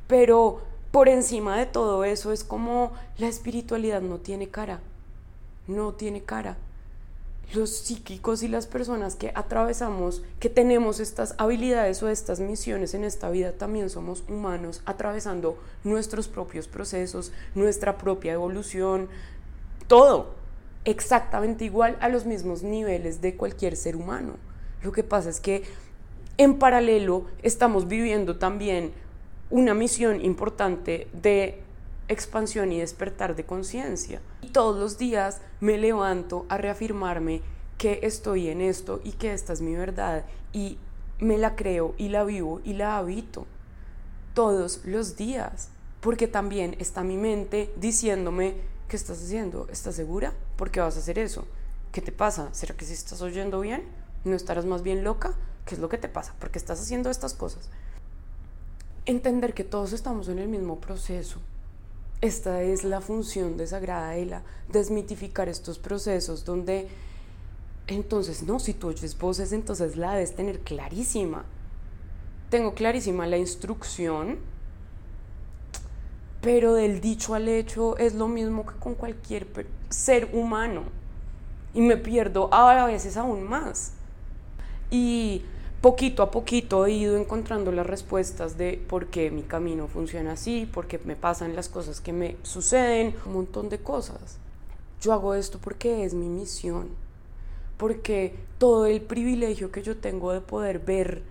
Pero 0.08 0.62
por 0.90 1.10
encima 1.10 1.58
de 1.58 1.66
todo 1.66 2.04
eso 2.04 2.32
es 2.32 2.42
como 2.42 2.92
la 3.18 3.26
espiritualidad 3.26 4.00
no 4.00 4.16
tiene 4.16 4.48
cara. 4.48 4.80
No 5.66 5.92
tiene 5.92 6.22
cara 6.22 6.56
los 7.52 7.70
psíquicos 7.70 8.42
y 8.42 8.48
las 8.48 8.66
personas 8.66 9.16
que 9.16 9.32
atravesamos, 9.34 10.22
que 10.40 10.48
tenemos 10.48 11.00
estas 11.00 11.34
habilidades 11.38 12.02
o 12.02 12.08
estas 12.08 12.40
misiones 12.40 12.94
en 12.94 13.04
esta 13.04 13.30
vida, 13.30 13.52
también 13.52 13.90
somos 13.90 14.24
humanos 14.28 14.82
atravesando 14.86 15.58
nuestros 15.84 16.28
propios 16.28 16.68
procesos, 16.68 17.32
nuestra 17.54 17.98
propia 17.98 18.32
evolución, 18.32 19.08
todo 19.86 20.34
exactamente 20.84 21.64
igual 21.64 21.96
a 22.00 22.08
los 22.08 22.26
mismos 22.26 22.62
niveles 22.62 23.20
de 23.20 23.36
cualquier 23.36 23.76
ser 23.76 23.96
humano. 23.96 24.34
Lo 24.82 24.92
que 24.92 25.04
pasa 25.04 25.30
es 25.30 25.40
que 25.40 25.64
en 26.36 26.58
paralelo 26.58 27.26
estamos 27.42 27.86
viviendo 27.86 28.36
también 28.36 28.92
una 29.50 29.74
misión 29.74 30.24
importante 30.24 31.06
de 31.12 31.62
expansión 32.08 32.72
y 32.72 32.80
despertar 32.80 33.36
de 33.36 33.44
conciencia. 33.44 34.20
Y 34.42 34.48
todos 34.48 34.78
los 34.78 34.98
días 34.98 35.40
me 35.60 35.78
levanto 35.78 36.44
a 36.48 36.58
reafirmarme 36.58 37.40
que 37.78 38.00
estoy 38.02 38.48
en 38.48 38.60
esto 38.60 39.00
y 39.04 39.12
que 39.12 39.32
esta 39.32 39.52
es 39.52 39.60
mi 39.60 39.74
verdad 39.74 40.24
y 40.52 40.78
me 41.20 41.38
la 41.38 41.54
creo 41.56 41.94
y 41.96 42.08
la 42.08 42.24
vivo 42.24 42.60
y 42.64 42.74
la 42.74 42.98
habito 42.98 43.46
todos 44.34 44.80
los 44.84 45.16
días. 45.16 45.70
Porque 46.00 46.28
también 46.28 46.76
está 46.80 47.02
mi 47.02 47.16
mente 47.16 47.72
diciéndome, 47.76 48.56
¿qué 48.88 48.96
estás 48.96 49.22
haciendo? 49.22 49.68
¿Estás 49.70 49.94
segura? 49.94 50.32
¿Por 50.56 50.70
qué 50.70 50.80
vas 50.80 50.96
a 50.96 50.98
hacer 50.98 51.18
eso? 51.18 51.46
¿Qué 51.92 52.02
te 52.02 52.12
pasa? 52.12 52.48
¿Será 52.52 52.76
que 52.76 52.84
si 52.84 52.92
estás 52.92 53.22
oyendo 53.22 53.60
bien? 53.60 53.84
¿No 54.24 54.34
estarás 54.36 54.66
más 54.66 54.82
bien 54.82 55.04
loca? 55.04 55.34
¿Qué 55.66 55.74
es 55.74 55.80
lo 55.80 55.88
que 55.88 55.98
te 55.98 56.08
pasa? 56.08 56.34
¿Por 56.38 56.50
qué 56.50 56.58
estás 56.58 56.80
haciendo 56.80 57.10
estas 57.10 57.34
cosas? 57.34 57.68
Entender 59.06 59.54
que 59.54 59.64
todos 59.64 59.92
estamos 59.92 60.28
en 60.28 60.38
el 60.38 60.48
mismo 60.48 60.80
proceso 60.80 61.40
esta 62.24 62.62
es 62.62 62.84
la 62.84 63.02
función 63.02 63.58
de 63.58 63.66
Sagrada 63.66 64.16
Ela, 64.16 64.42
desmitificar 64.72 65.50
estos 65.50 65.78
procesos 65.78 66.46
donde 66.46 66.88
entonces, 67.86 68.42
no, 68.44 68.58
si 68.60 68.72
tú 68.72 68.88
oyes 68.88 69.18
voces, 69.18 69.52
entonces 69.52 69.96
la 69.98 70.14
debes 70.14 70.34
tener 70.34 70.60
clarísima. 70.60 71.44
Tengo 72.48 72.72
clarísima 72.72 73.26
la 73.26 73.36
instrucción, 73.36 74.38
pero 76.40 76.72
del 76.72 77.02
dicho 77.02 77.34
al 77.34 77.46
hecho 77.46 77.98
es 77.98 78.14
lo 78.14 78.26
mismo 78.26 78.64
que 78.64 78.76
con 78.76 78.94
cualquier 78.94 79.46
ser 79.90 80.30
humano. 80.32 80.84
Y 81.74 81.82
me 81.82 81.98
pierdo 81.98 82.48
a 82.54 82.86
veces 82.86 83.18
aún 83.18 83.44
más. 83.44 83.92
Y 84.90 85.44
poquito 85.84 86.22
a 86.22 86.30
poquito 86.30 86.86
he 86.86 86.92
ido 86.92 87.18
encontrando 87.18 87.70
las 87.70 87.86
respuestas 87.86 88.56
de 88.56 88.82
por 88.88 89.08
qué 89.08 89.30
mi 89.30 89.42
camino 89.42 89.86
funciona 89.86 90.32
así, 90.32 90.64
por 90.64 90.86
qué 90.86 90.98
me 91.04 91.14
pasan 91.14 91.54
las 91.54 91.68
cosas 91.68 92.00
que 92.00 92.14
me 92.14 92.38
suceden, 92.42 93.14
un 93.26 93.34
montón 93.34 93.68
de 93.68 93.80
cosas. 93.80 94.38
Yo 95.02 95.12
hago 95.12 95.34
esto 95.34 95.58
porque 95.62 96.06
es 96.06 96.14
mi 96.14 96.30
misión, 96.30 96.88
porque 97.76 98.34
todo 98.56 98.86
el 98.86 99.02
privilegio 99.02 99.70
que 99.70 99.82
yo 99.82 99.98
tengo 99.98 100.32
de 100.32 100.40
poder 100.40 100.78
ver 100.78 101.22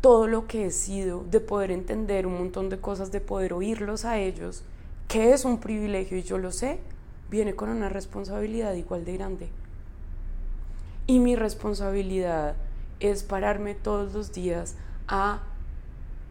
todo 0.00 0.28
lo 0.28 0.46
que 0.46 0.66
he 0.66 0.70
sido, 0.70 1.24
de 1.28 1.40
poder 1.40 1.72
entender 1.72 2.28
un 2.28 2.38
montón 2.38 2.68
de 2.68 2.78
cosas, 2.78 3.10
de 3.10 3.20
poder 3.20 3.54
oírlos 3.54 4.04
a 4.04 4.20
ellos, 4.20 4.62
que 5.08 5.32
es 5.32 5.44
un 5.44 5.58
privilegio 5.58 6.16
y 6.16 6.22
yo 6.22 6.38
lo 6.38 6.52
sé, 6.52 6.78
viene 7.28 7.56
con 7.56 7.70
una 7.70 7.88
responsabilidad 7.88 8.72
igual 8.74 9.04
de 9.04 9.14
grande. 9.14 9.48
Y 11.08 11.18
mi 11.18 11.34
responsabilidad 11.34 12.54
es 13.00 13.22
pararme 13.22 13.74
todos 13.74 14.14
los 14.14 14.32
días 14.32 14.74
a 15.08 15.40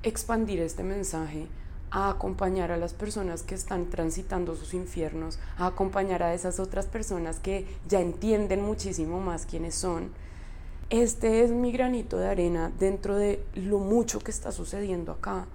expandir 0.03 0.59
este 0.59 0.83
mensaje, 0.83 1.47
a 1.91 2.09
acompañar 2.09 2.71
a 2.71 2.77
las 2.77 2.93
personas 2.93 3.43
que 3.43 3.55
están 3.55 3.89
transitando 3.89 4.55
sus 4.55 4.73
infiernos, 4.73 5.39
a 5.57 5.67
acompañar 5.67 6.23
a 6.23 6.33
esas 6.33 6.59
otras 6.59 6.87
personas 6.87 7.39
que 7.39 7.65
ya 7.87 8.01
entienden 8.01 8.61
muchísimo 8.61 9.19
más 9.19 9.45
quiénes 9.45 9.75
son. 9.75 10.09
Este 10.89 11.43
es 11.43 11.51
mi 11.51 11.71
granito 11.71 12.17
de 12.17 12.27
arena 12.27 12.71
dentro 12.79 13.15
de 13.15 13.43
lo 13.55 13.79
mucho 13.79 14.19
que 14.19 14.31
está 14.31 14.51
sucediendo 14.51 15.11
acá. 15.11 15.45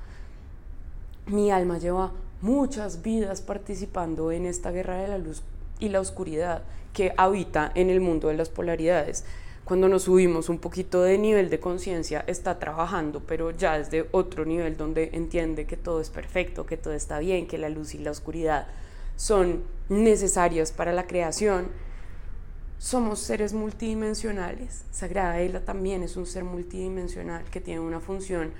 Mi 1.26 1.50
alma 1.50 1.78
lleva 1.78 2.12
muchas 2.40 3.02
vidas 3.02 3.40
participando 3.40 4.32
en 4.32 4.46
esta 4.46 4.70
guerra 4.70 4.96
de 4.96 5.08
la 5.08 5.18
luz 5.18 5.42
y 5.78 5.90
la 5.90 6.00
oscuridad 6.00 6.62
que 6.92 7.12
habita 7.16 7.70
en 7.74 7.90
el 7.90 8.00
mundo 8.00 8.28
de 8.28 8.34
las 8.34 8.48
polaridades 8.48 9.24
cuando 9.70 9.88
nos 9.88 10.02
subimos 10.02 10.48
un 10.48 10.58
poquito 10.58 11.02
de 11.02 11.16
nivel 11.16 11.48
de 11.48 11.60
conciencia, 11.60 12.24
está 12.26 12.58
trabajando, 12.58 13.22
pero 13.24 13.52
ya 13.52 13.78
desde 13.78 14.08
otro 14.10 14.44
nivel 14.44 14.76
donde 14.76 15.10
entiende 15.12 15.64
que 15.64 15.76
todo 15.76 16.00
es 16.00 16.10
perfecto, 16.10 16.66
que 16.66 16.76
todo 16.76 16.92
está 16.92 17.20
bien, 17.20 17.46
que 17.46 17.56
la 17.56 17.68
luz 17.68 17.94
y 17.94 17.98
la 17.98 18.10
oscuridad 18.10 18.66
son 19.14 19.62
necesarias 19.88 20.72
para 20.72 20.92
la 20.92 21.06
creación. 21.06 21.68
Somos 22.78 23.20
seres 23.20 23.52
multidimensionales. 23.52 24.86
Sagrada 24.90 25.38
Ela 25.38 25.60
también 25.60 26.02
es 26.02 26.16
un 26.16 26.26
ser 26.26 26.42
multidimensional 26.42 27.44
que 27.44 27.60
tiene 27.60 27.78
una 27.78 28.00
función 28.00 28.50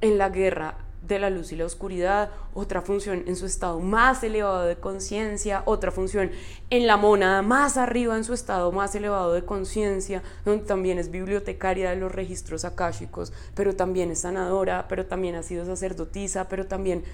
en 0.00 0.18
la 0.18 0.28
guerra 0.28 0.76
de 1.02 1.18
la 1.18 1.30
luz 1.30 1.52
y 1.52 1.56
la 1.56 1.64
oscuridad, 1.64 2.30
otra 2.54 2.82
función 2.82 3.24
en 3.26 3.36
su 3.36 3.46
estado 3.46 3.80
más 3.80 4.22
elevado 4.22 4.64
de 4.64 4.76
conciencia, 4.76 5.62
otra 5.64 5.90
función 5.90 6.30
en 6.70 6.86
la 6.86 6.96
mónada 6.96 7.42
más 7.42 7.76
arriba 7.76 8.16
en 8.16 8.24
su 8.24 8.34
estado 8.34 8.72
más 8.72 8.94
elevado 8.94 9.32
de 9.32 9.44
conciencia, 9.44 10.22
donde 10.44 10.64
también 10.64 10.98
es 10.98 11.10
bibliotecaria 11.10 11.90
de 11.90 11.96
los 11.96 12.12
registros 12.12 12.64
akáshicos, 12.64 13.32
pero 13.54 13.74
también 13.76 14.10
es 14.10 14.20
sanadora, 14.20 14.86
pero 14.88 15.06
también 15.06 15.34
ha 15.34 15.42
sido 15.42 15.64
sacerdotisa, 15.64 16.48
pero 16.48 16.66
también 16.66 17.04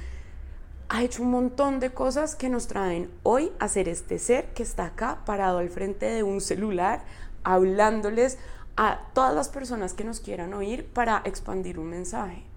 ha 0.88 1.02
hecho 1.02 1.22
un 1.22 1.30
montón 1.30 1.80
de 1.80 1.90
cosas 1.90 2.36
que 2.36 2.48
nos 2.48 2.66
traen 2.66 3.10
hoy 3.22 3.52
a 3.58 3.68
ser 3.68 3.88
este 3.88 4.18
ser 4.18 4.46
que 4.54 4.62
está 4.62 4.86
acá 4.86 5.20
parado 5.24 5.58
al 5.58 5.70
frente 5.70 6.06
de 6.06 6.22
un 6.22 6.40
celular, 6.40 7.04
hablándoles 7.42 8.38
a 8.76 9.00
todas 9.12 9.34
las 9.34 9.48
personas 9.48 9.94
que 9.94 10.04
nos 10.04 10.20
quieran 10.20 10.52
oír 10.52 10.86
para 10.86 11.22
expandir 11.24 11.78
un 11.78 11.90
mensaje. 11.90 12.53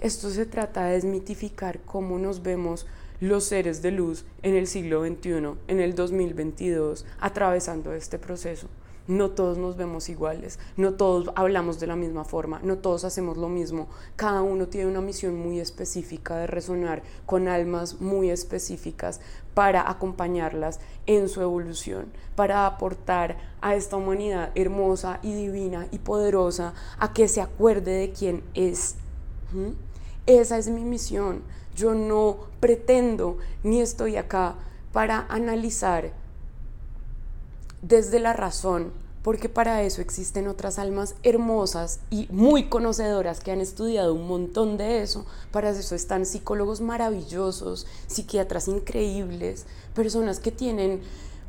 Esto 0.00 0.30
se 0.30 0.46
trata 0.46 0.84
de 0.84 0.92
desmitificar 0.92 1.80
cómo 1.80 2.20
nos 2.20 2.44
vemos 2.44 2.86
los 3.18 3.42
seres 3.42 3.82
de 3.82 3.90
luz 3.90 4.24
en 4.44 4.54
el 4.54 4.68
siglo 4.68 5.04
XXI, 5.04 5.58
en 5.66 5.80
el 5.80 5.96
2022, 5.96 7.04
atravesando 7.18 7.92
este 7.92 8.16
proceso. 8.16 8.68
No 9.08 9.30
todos 9.30 9.58
nos 9.58 9.76
vemos 9.76 10.08
iguales, 10.08 10.60
no 10.76 10.94
todos 10.94 11.32
hablamos 11.34 11.80
de 11.80 11.88
la 11.88 11.96
misma 11.96 12.24
forma, 12.24 12.60
no 12.62 12.78
todos 12.78 13.02
hacemos 13.02 13.38
lo 13.38 13.48
mismo. 13.48 13.88
Cada 14.14 14.42
uno 14.42 14.68
tiene 14.68 14.88
una 14.88 15.00
misión 15.00 15.34
muy 15.34 15.58
específica 15.58 16.36
de 16.36 16.46
resonar 16.46 17.02
con 17.26 17.48
almas 17.48 18.00
muy 18.00 18.30
específicas 18.30 19.20
para 19.52 19.90
acompañarlas 19.90 20.78
en 21.06 21.28
su 21.28 21.42
evolución, 21.42 22.06
para 22.36 22.66
aportar 22.66 23.36
a 23.60 23.74
esta 23.74 23.96
humanidad 23.96 24.52
hermosa 24.54 25.18
y 25.22 25.34
divina 25.34 25.88
y 25.90 25.98
poderosa 25.98 26.74
a 27.00 27.12
que 27.12 27.26
se 27.26 27.40
acuerde 27.40 27.90
de 27.90 28.12
quién 28.12 28.44
es. 28.54 28.94
Esa 30.28 30.58
es 30.58 30.68
mi 30.68 30.84
misión. 30.84 31.40
Yo 31.74 31.94
no 31.94 32.36
pretendo 32.60 33.38
ni 33.62 33.80
estoy 33.80 34.16
acá 34.16 34.56
para 34.92 35.24
analizar 35.30 36.12
desde 37.80 38.20
la 38.20 38.34
razón, 38.34 38.92
porque 39.22 39.48
para 39.48 39.82
eso 39.82 40.02
existen 40.02 40.46
otras 40.46 40.78
almas 40.78 41.14
hermosas 41.22 42.00
y 42.10 42.28
muy 42.30 42.68
conocedoras 42.68 43.40
que 43.40 43.52
han 43.52 43.62
estudiado 43.62 44.12
un 44.12 44.28
montón 44.28 44.76
de 44.76 45.00
eso. 45.00 45.24
Para 45.50 45.70
eso 45.70 45.94
están 45.94 46.26
psicólogos 46.26 46.82
maravillosos, 46.82 47.86
psiquiatras 48.06 48.68
increíbles, 48.68 49.64
personas 49.94 50.40
que 50.40 50.52
tienen 50.52 51.00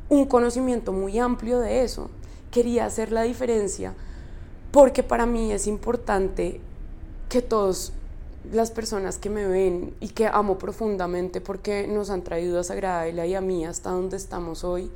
un 0.08 0.26
conocimiento 0.26 0.94
muy 0.94 1.20
amplio 1.20 1.60
de 1.60 1.84
eso. 1.84 2.10
Quería 2.50 2.86
hacer 2.86 3.12
la 3.12 3.24
diferencia 3.24 3.94
porque 4.72 5.04
para 5.04 5.26
mí 5.26 5.52
es 5.52 5.68
importante 5.68 6.62
que 7.28 7.42
todos 7.42 7.92
las 8.52 8.72
personas 8.72 9.18
que 9.18 9.30
me 9.30 9.48
ven 9.48 9.96
y 10.00 10.10
que 10.10 10.28
amo 10.28 10.58
profundamente 10.58 11.42
porque 11.42 11.88
nos 11.88 12.10
han 12.10 12.24
traído 12.24 12.60
a 12.60 12.64
Sagrada 12.64 13.08
y 13.08 13.36
a 13.36 13.42
mí 13.42 13.66
hasta 13.66 13.92
donde 13.92 14.18
estamos 14.18 14.64
hoy. 14.64 14.92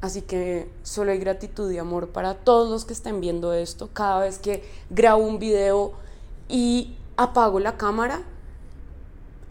Así 0.00 0.22
que 0.22 0.70
solo 0.82 1.12
hay 1.12 1.18
gratitud 1.18 1.70
y 1.70 1.78
amor 1.78 2.08
para 2.08 2.34
todos 2.34 2.70
los 2.70 2.84
que 2.84 2.94
estén 2.94 3.20
viendo 3.20 3.52
esto. 3.52 3.90
Cada 3.92 4.20
vez 4.20 4.38
que 4.38 4.64
grabo 4.88 5.22
un 5.22 5.38
video 5.38 5.92
y 6.48 6.96
apago 7.16 7.60
la 7.60 7.76
cámara, 7.76 8.22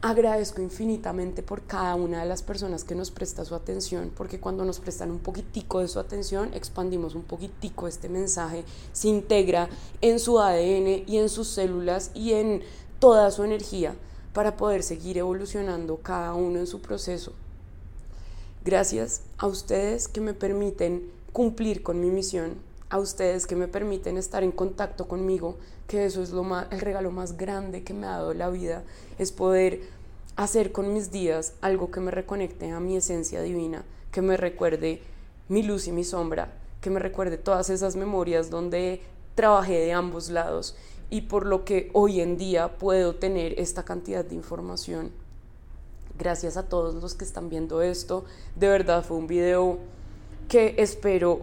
agradezco 0.02 0.62
infinitamente 0.62 1.44
por 1.44 1.64
cada 1.64 1.96
una 1.96 2.22
de 2.22 2.26
las 2.26 2.42
personas 2.42 2.84
que 2.84 2.96
nos 2.96 3.12
presta 3.12 3.46
su 3.46 3.54
atención, 3.54 4.12
porque 4.16 4.40
cuando 4.40 4.64
nos 4.66 4.80
prestan 4.80 5.12
un 5.12 5.20
poquitico 5.20 5.80
de 5.80 5.88
su 5.88 6.00
atención, 6.00 6.54
expandimos 6.54 7.16
un 7.16 7.24
poquitico 7.24 7.88
este 7.88 8.10
mensaje, 8.10 8.64
se 8.94 9.10
integra 9.10 9.70
en 10.02 10.20
su 10.20 10.40
ADN 10.40 11.04
y 11.06 11.18
en 11.18 11.30
sus 11.30 11.50
células 11.50 12.12
y 12.16 12.34
en 12.34 12.64
toda 13.00 13.32
su 13.32 13.44
energía 13.44 13.96
para 14.34 14.58
poder 14.58 14.84
seguir 14.84 15.18
evolucionando 15.18 15.98
cada 15.98 16.34
uno 16.34 16.60
en 16.60 16.68
su 16.68 16.82
proceso. 16.82 17.34
Gracias 18.64 19.22
a 19.38 19.48
ustedes 19.48 20.08
que 20.08 20.22
me 20.22 20.34
permiten 20.34 21.10
cumplir 21.32 21.82
con 21.82 22.00
mi 22.02 22.10
misión, 22.10 22.56
a 22.90 23.00
ustedes 23.00 23.48
que 23.48 23.56
me 23.56 23.68
permiten 23.68 24.18
estar 24.18 24.44
en 24.44 24.52
contacto 24.52 25.08
conmigo, 25.08 25.58
que 25.88 26.06
eso 26.06 26.22
es 26.22 26.32
lo 26.32 26.44
más, 26.44 26.68
el 26.72 26.82
regalo 26.82 27.12
más 27.12 27.38
grande 27.38 27.84
que 27.84 27.94
me 27.94 28.06
ha 28.06 28.12
dado 28.12 28.34
la 28.34 28.50
vida, 28.50 28.84
es 29.18 29.32
poder 29.32 29.82
hacer 30.36 30.72
con 30.72 30.94
mis 30.94 31.12
días 31.12 31.54
algo 31.62 31.92
que 31.92 32.00
me 32.00 32.12
reconecte 32.12 32.72
a 32.72 32.80
mi 32.80 32.96
esencia 32.98 33.42
divina, 33.42 33.84
que 34.12 34.22
me 34.22 34.38
recuerde 34.38 35.02
mi 35.48 35.64
luz 35.64 35.88
y 35.88 35.92
mi 35.92 36.04
sombra, 36.04 36.54
que 36.82 36.90
me 36.90 37.00
recuerde 37.00 37.38
todas 37.38 37.70
esas 37.70 37.96
memorias 37.96 38.50
donde 38.50 39.02
trabajé 39.36 39.80
de 39.80 39.94
ambos 39.94 40.30
lados 40.30 40.76
y 41.10 41.22
por 41.22 41.46
lo 41.46 41.66
que 41.66 41.90
hoy 41.94 42.22
en 42.22 42.38
día 42.38 42.78
puedo 42.78 43.16
tener 43.16 43.60
esta 43.60 43.84
cantidad 43.84 44.24
de 44.24 44.36
información. 44.36 45.12
Gracias 46.18 46.58
a 46.58 46.64
todos 46.64 46.96
los 46.96 47.16
que 47.16 47.24
están 47.24 47.50
viendo 47.50 47.82
esto. 47.82 48.26
De 48.56 48.68
verdad 48.68 49.04
fue 49.04 49.18
un 49.18 49.28
video 49.28 49.78
que 50.48 50.76
espero 50.78 51.42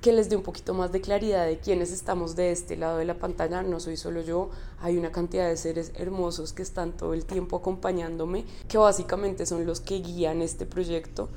que 0.00 0.12
les 0.12 0.28
dé 0.28 0.34
un 0.34 0.42
poquito 0.42 0.74
más 0.74 0.90
de 0.90 1.00
claridad 1.00 1.46
de 1.46 1.58
quiénes 1.58 1.92
estamos 1.92 2.34
de 2.34 2.50
este 2.50 2.76
lado 2.76 2.98
de 2.98 3.04
la 3.04 3.14
pantalla. 3.14 3.62
No 3.62 3.78
soy 3.78 3.96
solo 3.96 4.20
yo, 4.20 4.50
hay 4.80 4.98
una 4.98 5.12
cantidad 5.12 5.48
de 5.48 5.56
seres 5.56 5.92
hermosos 5.94 6.52
que 6.52 6.62
están 6.62 6.92
todo 6.92 7.14
el 7.14 7.24
tiempo 7.24 7.56
acompañándome, 7.56 8.44
que 8.68 8.78
básicamente 8.78 9.46
son 9.46 9.64
los 9.64 9.80
que 9.80 10.00
guían 10.00 10.42
este 10.42 10.66
proyecto 10.66 11.28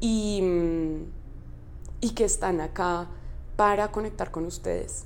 y, 0.00 0.40
y 2.00 2.10
que 2.10 2.24
están 2.24 2.60
acá 2.60 3.08
para 3.56 3.90
conectar 3.90 4.30
con 4.30 4.46
ustedes 4.46 5.02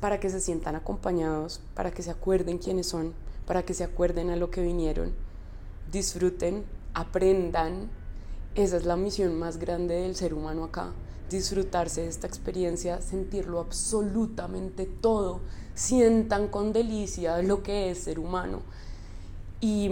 para 0.00 0.20
que 0.20 0.30
se 0.30 0.40
sientan 0.40 0.76
acompañados, 0.76 1.60
para 1.74 1.90
que 1.90 2.02
se 2.02 2.10
acuerden 2.10 2.58
quiénes 2.58 2.86
son, 2.86 3.14
para 3.46 3.64
que 3.64 3.74
se 3.74 3.84
acuerden 3.84 4.30
a 4.30 4.36
lo 4.36 4.50
que 4.50 4.62
vinieron, 4.62 5.12
disfruten, 5.90 6.64
aprendan. 6.94 7.88
Esa 8.54 8.76
es 8.76 8.84
la 8.84 8.96
misión 8.96 9.38
más 9.38 9.58
grande 9.58 9.94
del 9.94 10.16
ser 10.16 10.34
humano 10.34 10.64
acá, 10.64 10.92
disfrutarse 11.30 12.02
de 12.02 12.08
esta 12.08 12.26
experiencia, 12.26 13.00
sentirlo 13.00 13.60
absolutamente 13.60 14.86
todo, 14.86 15.40
sientan 15.74 16.48
con 16.48 16.72
delicia 16.72 17.42
lo 17.42 17.62
que 17.62 17.90
es 17.90 17.98
ser 17.98 18.18
humano 18.18 18.62
y, 19.60 19.90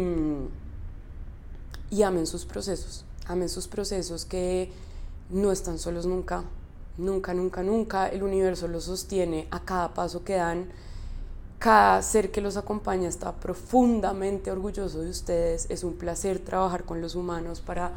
y 1.91 2.03
amen 2.03 2.27
sus 2.27 2.45
procesos, 2.45 3.05
amen 3.27 3.49
sus 3.49 3.69
procesos 3.69 4.25
que 4.25 4.73
no 5.31 5.53
están 5.53 5.79
solos 5.79 6.07
nunca, 6.07 6.45
Nunca, 6.97 7.35
nunca, 7.35 7.65
nunca 7.65 8.09
el 8.09 8.23
universo 8.23 8.69
los 8.69 8.85
sostiene 8.85 9.49
a 9.51 9.61
cada 9.61 9.95
paso 9.95 10.23
que 10.23 10.37
dan. 10.37 10.69
Cada 11.59 12.01
ser 12.03 12.31
que 12.31 12.41
los 12.41 12.57
acompaña 12.57 13.09
está 13.09 13.33
profundamente 13.33 14.51
orgulloso 14.51 15.01
de 15.01 15.11
ustedes. 15.11 15.67
Es 15.71 15.83
un 15.83 15.95
placer 15.95 16.39
trabajar 16.39 16.85
con 16.85 17.01
los 17.01 17.17
humanos 17.17 17.61
para 17.61 17.93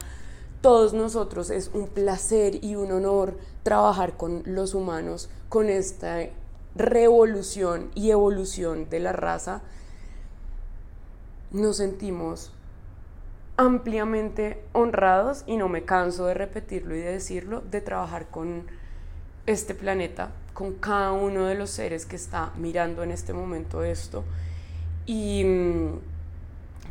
todos 0.61 0.93
nosotros. 0.93 1.51
Es 1.51 1.69
un 1.73 1.87
placer 1.87 2.63
y 2.63 2.75
un 2.75 2.91
honor 2.91 3.37
trabajar 3.61 4.17
con 4.17 4.41
los 4.45 4.73
humanos, 4.73 5.29
con 5.49 5.69
esta 5.69 6.19
revolución 6.75 7.91
y 7.93 8.09
evolución 8.09 8.89
de 8.89 8.99
la 8.99 9.11
raza. 9.11 9.61
Nos 11.51 11.77
sentimos 11.77 12.51
ampliamente 13.57 14.63
honrados 14.73 15.43
y 15.45 15.57
no 15.57 15.67
me 15.67 15.83
canso 15.83 16.25
de 16.25 16.35
repetirlo 16.35 16.95
y 16.95 16.99
de 16.99 17.13
decirlo, 17.13 17.61
de 17.61 17.81
trabajar 17.81 18.27
con 18.29 18.65
este 19.47 19.73
planeta 19.73 20.31
con 20.53 20.73
cada 20.73 21.13
uno 21.13 21.45
de 21.45 21.55
los 21.55 21.69
seres 21.69 22.05
que 22.05 22.17
está 22.17 22.51
mirando 22.57 23.01
en 23.01 23.11
este 23.11 23.33
momento 23.33 23.83
esto. 23.83 24.23
Y, 25.05 25.43
mm, 25.43 25.99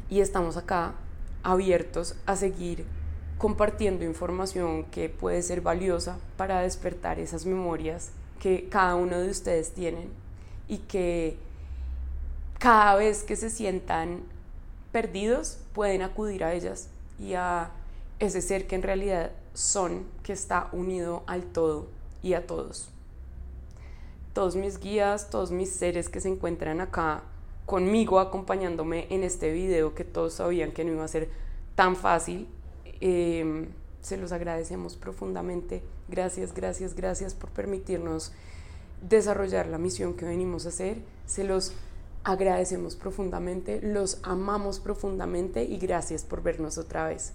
y 0.08 0.20
estamos 0.20 0.56
acá 0.56 0.94
abiertos 1.42 2.16
a 2.24 2.34
seguir 2.34 2.84
compartiendo 3.38 4.04
información 4.04 4.84
que 4.84 5.10
puede 5.10 5.42
ser 5.42 5.60
valiosa 5.60 6.18
para 6.38 6.62
despertar 6.62 7.18
esas 7.18 7.44
memorias 7.44 8.10
que 8.40 8.68
cada 8.70 8.94
uno 8.94 9.18
de 9.18 9.30
ustedes 9.30 9.72
tienen 9.72 10.08
y 10.66 10.78
que 10.78 11.36
cada 12.58 12.96
vez 12.96 13.22
que 13.22 13.36
se 13.36 13.50
sientan 13.50 14.22
perdidos 14.92 15.58
pueden 15.74 16.00
acudir 16.00 16.42
a 16.42 16.54
ellas 16.54 16.88
y 17.18 17.34
a 17.34 17.70
ese 18.18 18.40
ser 18.40 18.66
que 18.66 18.76
en 18.76 18.82
realidad 18.82 19.32
son, 19.52 20.06
que 20.22 20.32
está 20.32 20.68
unido 20.72 21.22
al 21.26 21.42
todo 21.42 21.95
y 22.22 22.34
a 22.34 22.46
todos. 22.46 22.88
Todos 24.32 24.56
mis 24.56 24.78
guías, 24.78 25.30
todos 25.30 25.50
mis 25.50 25.70
seres 25.70 26.08
que 26.08 26.20
se 26.20 26.28
encuentran 26.28 26.80
acá 26.80 27.22
conmigo 27.64 28.20
acompañándome 28.20 29.06
en 29.10 29.24
este 29.24 29.50
video 29.50 29.94
que 29.94 30.04
todos 30.04 30.34
sabían 30.34 30.72
que 30.72 30.84
no 30.84 30.92
iba 30.92 31.04
a 31.04 31.08
ser 31.08 31.28
tan 31.74 31.96
fácil. 31.96 32.48
Em, 33.00 33.68
se 34.00 34.16
los 34.16 34.32
agradecemos 34.32 34.96
profundamente. 34.96 35.82
Gracias, 36.08 36.54
gracias, 36.54 36.94
gracias 36.94 37.34
por 37.34 37.50
permitirnos 37.50 38.32
desarrollar 39.02 39.66
la 39.66 39.78
misión 39.78 40.14
que 40.14 40.24
venimos 40.24 40.66
a 40.66 40.68
hacer. 40.68 40.98
Se 41.26 41.44
los 41.44 41.72
agradecemos 42.24 42.96
profundamente, 42.96 43.80
los 43.82 44.18
amamos 44.22 44.80
profundamente 44.80 45.64
y 45.64 45.78
gracias 45.78 46.24
por 46.24 46.42
vernos 46.42 46.78
otra 46.78 47.08
vez. 47.08 47.32